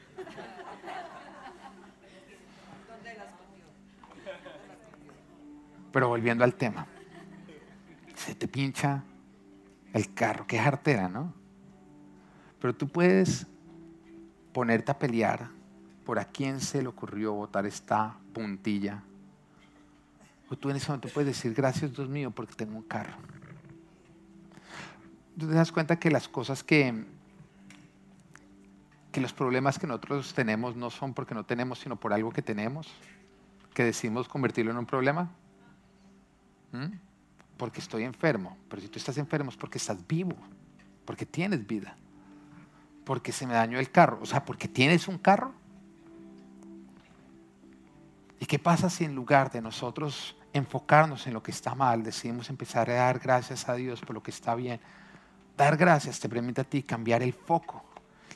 Pero 5.93 6.09
volviendo 6.09 6.43
al 6.43 6.55
tema 6.55 6.87
se 8.25 8.35
te 8.35 8.49
pincha 8.49 9.05
el 9.93 10.15
carro, 10.15 10.47
qué 10.47 10.59
artera, 10.59 11.09
¿no? 11.09 11.35
Pero 12.59 12.75
tú 12.75 12.89
puedes 12.89 13.47
ponerte 14.53 14.91
a 14.91 14.99
pelear 14.99 15.51
por 16.05 16.19
a 16.19 16.27
quién 16.27 16.61
se 16.61 16.83
le 16.83 16.89
ocurrió 16.89 17.33
botar 17.33 17.67
esta 17.67 18.17
puntilla. 18.33 19.03
O 20.49 20.57
tú 20.57 20.71
en 20.71 20.77
ese 20.77 20.89
momento 20.89 21.09
puedes 21.09 21.37
decir, 21.37 21.55
gracias 21.55 21.95
Dios 21.95 22.09
mío, 22.09 22.31
porque 22.31 22.55
tengo 22.55 22.77
un 22.77 22.83
carro. 22.83 23.15
Tú 25.39 25.49
te 25.49 25.55
das 25.55 25.73
cuenta 25.73 25.99
que 25.99 26.11
las 26.11 26.29
cosas 26.29 26.63
que, 26.63 27.05
que 29.11 29.21
los 29.21 29.33
problemas 29.33 29.79
que 29.79 29.87
nosotros 29.87 30.35
tenemos 30.35 30.77
no 30.77 30.91
son 30.91 31.15
porque 31.15 31.35
no 31.35 31.45
tenemos, 31.45 31.81
sino 31.81 31.97
por 31.97 32.13
algo 32.13 32.31
que 32.31 32.43
tenemos, 32.43 32.89
que 33.73 33.85
decimos 33.85 34.29
convertirlo 34.29 34.71
en 34.71 34.79
un 34.79 34.87
problema. 34.87 35.31
¿Mm? 36.73 37.05
porque 37.57 37.81
estoy 37.81 38.05
enfermo. 38.05 38.57
Pero 38.69 38.83
si 38.83 38.89
tú 38.89 38.99
estás 38.99 39.17
enfermo 39.19 39.51
es 39.51 39.57
porque 39.57 39.79
estás 39.79 40.07
vivo, 40.07 40.37
porque 41.05 41.27
tienes 41.27 41.67
vida, 41.67 41.97
porque 43.05 43.33
se 43.33 43.47
me 43.47 43.55
dañó 43.55 43.79
el 43.79 43.91
carro, 43.91 44.19
o 44.23 44.27
sea, 44.27 44.45
porque 44.45 44.69
tienes 44.69 45.09
un 45.09 45.19
carro. 45.19 45.53
¿Y 48.45 48.47
qué 48.47 48.59
pasa 48.59 48.91
si 48.91 49.07
en 49.07 49.15
lugar 49.15 49.51
de 49.51 49.63
nosotros 49.63 50.37
enfocarnos 50.53 51.27
en 51.27 51.33
lo 51.33 51.43
que 51.43 51.51
está 51.51 51.75
mal, 51.75 52.03
decidimos 52.03 52.51
empezar 52.51 52.91
a 52.91 52.97
dar 52.97 53.19
gracias 53.19 53.67
a 53.71 53.75
Dios 53.75 54.03
por 54.03 54.13
lo 54.13 54.23
que 54.23 54.31
está 54.31 54.55
bien? 54.55 54.79
Dar 55.57 55.79
gracias 55.79 56.21
te 56.21 56.29
permite 56.29 56.61
a 56.61 56.65
ti 56.65 56.83
cambiar 56.83 57.23
el 57.23 57.33
foco. 57.33 57.83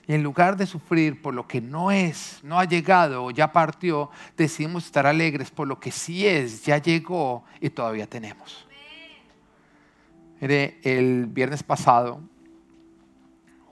Y 0.06 0.14
en 0.14 0.22
lugar 0.22 0.56
de 0.56 0.64
sufrir 0.64 1.20
por 1.20 1.34
lo 1.34 1.46
que 1.46 1.60
no 1.60 1.90
es, 1.90 2.40
no 2.42 2.58
ha 2.58 2.64
llegado 2.64 3.22
o 3.22 3.30
ya 3.30 3.52
partió, 3.52 4.10
decidimos 4.34 4.86
estar 4.86 5.06
alegres 5.06 5.50
por 5.50 5.68
lo 5.68 5.78
que 5.78 5.90
sí 5.90 6.26
es, 6.26 6.64
ya 6.64 6.78
llegó 6.78 7.44
y 7.60 7.68
todavía 7.68 8.06
tenemos. 8.06 8.66
Mire, 10.40 10.80
el 10.84 11.26
viernes 11.26 11.62
pasado, 11.62 12.22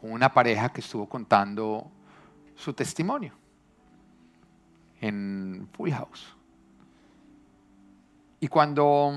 una 0.03 0.35
pareja 0.35 0.69
que 0.69 0.83
estuvo 0.83 1.09
contando 1.09 1.91
su 2.55 2.75
testimonio 2.75 3.46
en 5.07 5.69
Full 5.73 5.91
House. 5.91 6.35
Y 8.41 8.49
cuando 8.49 9.13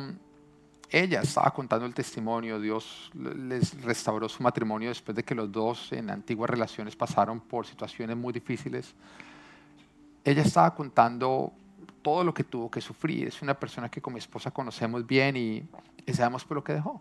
ella 0.89 1.21
estaba 1.21 1.51
contando 1.51 1.85
el 1.85 1.93
testimonio, 1.93 2.59
Dios 2.59 3.11
les 3.13 3.79
restauró 3.83 4.27
su 4.27 4.41
matrimonio 4.41 4.89
después 4.89 5.15
de 5.15 5.23
que 5.23 5.35
los 5.35 5.51
dos 5.51 5.91
en 5.91 6.09
antiguas 6.09 6.49
relaciones 6.49 6.95
pasaron 6.95 7.39
por 7.39 7.65
situaciones 7.67 8.17
muy 8.17 8.33
difíciles. 8.33 8.95
Ella 10.23 10.41
estaba 10.41 10.73
contando 10.73 11.53
todo 12.01 12.23
lo 12.23 12.33
que 12.33 12.43
tuvo 12.43 12.71
que 12.71 12.81
sufrir. 12.81 13.27
Es 13.27 13.41
una 13.41 13.53
persona 13.53 13.89
que 13.89 14.01
con 14.01 14.13
mi 14.13 14.19
esposa 14.19 14.51
conocemos 14.51 15.05
bien 15.05 15.37
y, 15.37 15.63
sabemos 16.11 16.43
por 16.43 16.57
lo 16.57 16.63
que 16.63 16.73
dejó. 16.73 16.99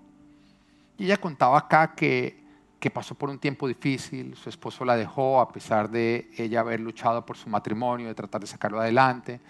Y 0.98 1.05
ella 1.07 1.16
contaba 1.16 1.57
acá 1.57 1.94
que, 1.94 2.42
que 2.78 2.90
pasó 2.90 3.14
por 3.14 3.28
un 3.28 3.38
tiempo 3.38 3.66
difícil, 3.66 4.36
su 4.36 4.48
esposo 4.48 4.84
la 4.84 4.96
dejó 4.96 5.40
a 5.40 5.48
pesar 5.50 5.90
de 5.90 6.30
ella 6.36 6.60
haber 6.60 6.80
luchado 6.80 7.26
por 7.26 7.36
su 7.36 7.48
matrimonio, 7.48 8.06
de 8.06 8.14
tratar 8.14 8.40
de 8.40 8.46
sacarlo 8.46 8.80
adelante, 8.80 9.40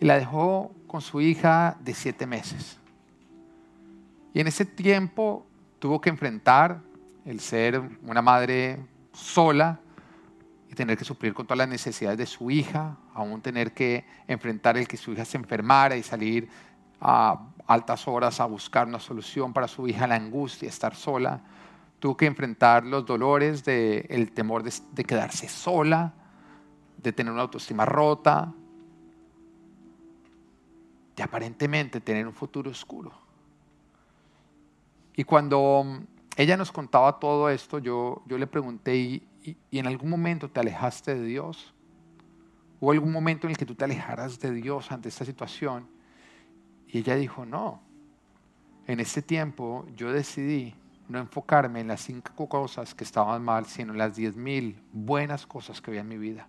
y 0.00 0.06
la 0.06 0.18
dejó 0.18 0.72
con 0.86 1.02
su 1.02 1.20
hija 1.20 1.76
de 1.80 1.92
siete 1.92 2.26
meses. 2.26 2.78
Y 4.32 4.40
en 4.40 4.46
ese 4.46 4.64
tiempo 4.64 5.46
tuvo 5.78 6.00
que 6.00 6.08
enfrentar 6.08 6.80
el 7.26 7.40
ser 7.40 7.82
una 8.02 8.22
madre 8.22 8.78
sola 9.12 9.80
y 10.70 10.74
tener 10.74 10.96
que 10.96 11.04
suplir 11.04 11.34
con 11.34 11.46
todas 11.46 11.58
las 11.58 11.68
necesidades 11.68 12.16
de 12.16 12.26
su 12.26 12.50
hija, 12.50 12.96
aún 13.12 13.42
tener 13.42 13.74
que 13.74 14.06
enfrentar 14.26 14.78
el 14.78 14.88
que 14.88 14.96
su 14.96 15.12
hija 15.12 15.24
se 15.24 15.36
enfermara 15.36 15.96
y 15.96 16.02
salir 16.02 16.48
a 17.00 17.48
altas 17.66 18.06
horas 18.08 18.40
a 18.40 18.46
buscar 18.46 18.86
una 18.86 19.00
solución 19.00 19.52
para 19.52 19.68
su 19.68 19.86
hija, 19.86 20.06
la 20.06 20.14
angustia, 20.14 20.68
estar 20.68 20.94
sola. 20.94 21.40
Tuvo 22.00 22.16
que 22.16 22.26
enfrentar 22.26 22.84
los 22.84 23.06
dolores 23.06 23.64
del 23.64 24.06
el 24.08 24.32
temor 24.32 24.64
de, 24.64 24.72
de 24.92 25.04
quedarse 25.04 25.48
sola, 25.48 26.12
de 26.96 27.12
tener 27.12 27.32
una 27.32 27.42
autoestima 27.42 27.84
rota, 27.84 28.52
de 31.14 31.22
aparentemente 31.22 32.00
tener 32.00 32.26
un 32.26 32.32
futuro 32.32 32.70
oscuro. 32.70 33.12
Y 35.14 35.24
cuando 35.24 35.84
mm, 35.84 35.98
ella 36.36 36.56
nos 36.56 36.72
contaba 36.72 37.18
todo 37.18 37.50
esto, 37.50 37.78
yo, 37.78 38.22
yo 38.26 38.38
le 38.38 38.46
pregunté, 38.46 38.96
¿y, 38.96 39.28
¿y, 39.70 39.78
en 39.78 39.86
algún 39.86 40.08
momento 40.08 40.48
te 40.48 40.60
alejaste 40.60 41.14
de 41.14 41.24
Dios? 41.24 41.74
¿Hubo 42.80 42.92
algún 42.92 43.12
momento 43.12 43.46
en 43.46 43.50
el 43.50 43.58
que 43.58 43.66
tú 43.66 43.74
te 43.74 43.84
alejaras 43.84 44.40
de 44.40 44.50
Dios 44.52 44.90
ante 44.90 45.10
esta 45.10 45.24
situación? 45.24 45.86
Y 46.88 46.98
ella 46.98 47.16
dijo, 47.16 47.44
no. 47.44 47.82
En 48.86 48.98
ese 49.00 49.20
tiempo 49.20 49.84
yo 49.94 50.10
decidí 50.12 50.74
no 51.10 51.18
enfocarme 51.18 51.80
en 51.80 51.88
las 51.88 52.00
cinco 52.00 52.48
cosas 52.48 52.94
que 52.94 53.04
estaban 53.04 53.42
mal, 53.42 53.66
sino 53.66 53.92
en 53.92 53.98
las 53.98 54.14
diez 54.14 54.36
mil 54.36 54.80
buenas 54.92 55.46
cosas 55.46 55.80
que 55.80 55.90
había 55.90 56.02
en 56.02 56.08
mi 56.08 56.18
vida. 56.18 56.46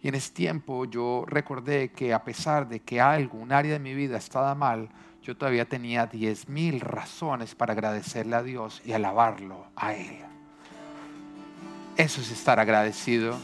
Y 0.00 0.08
en 0.08 0.14
ese 0.14 0.32
tiempo 0.32 0.86
yo 0.86 1.24
recordé 1.26 1.92
que 1.92 2.12
a 2.12 2.24
pesar 2.24 2.68
de 2.68 2.80
que 2.80 3.00
algo, 3.00 3.38
un 3.38 3.52
área 3.52 3.74
de 3.74 3.78
mi 3.78 3.94
vida 3.94 4.16
estaba 4.16 4.54
mal, 4.54 4.88
yo 5.22 5.36
todavía 5.36 5.66
tenía 5.66 6.06
diez 6.06 6.48
mil 6.48 6.80
razones 6.80 7.54
para 7.54 7.72
agradecerle 7.72 8.36
a 8.36 8.42
Dios 8.42 8.82
y 8.84 8.92
alabarlo 8.92 9.66
a 9.76 9.94
Él. 9.94 10.18
Eso 11.96 12.20
es 12.20 12.30
estar 12.30 12.58
agradecido. 12.58 13.36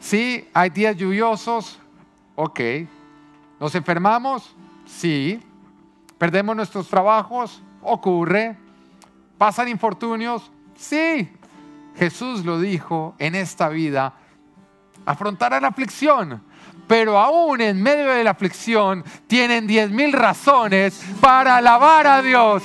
Sí, 0.00 0.48
hay 0.54 0.70
días 0.70 0.96
lluviosos, 0.96 1.78
ok. 2.34 2.60
¿Nos 3.58 3.74
enfermamos? 3.74 4.56
Sí. 4.86 5.40
¿Perdemos 6.18 6.56
nuestros 6.56 6.88
trabajos? 6.88 7.62
Ocurre. 7.82 8.69
¿Pasan 9.40 9.68
infortunios? 9.68 10.52
Sí. 10.76 11.26
Jesús 11.96 12.44
lo 12.44 12.60
dijo 12.60 13.14
en 13.18 13.34
esta 13.34 13.70
vida, 13.70 14.12
afrontarán 15.06 15.64
aflicción, 15.64 16.42
pero 16.86 17.16
aún 17.16 17.62
en 17.62 17.82
medio 17.82 18.10
de 18.10 18.22
la 18.22 18.32
aflicción 18.32 19.02
tienen 19.26 19.66
diez 19.66 19.90
mil 19.90 20.12
razones 20.12 21.02
para 21.22 21.56
alabar 21.56 22.06
a 22.06 22.20
Dios. 22.20 22.62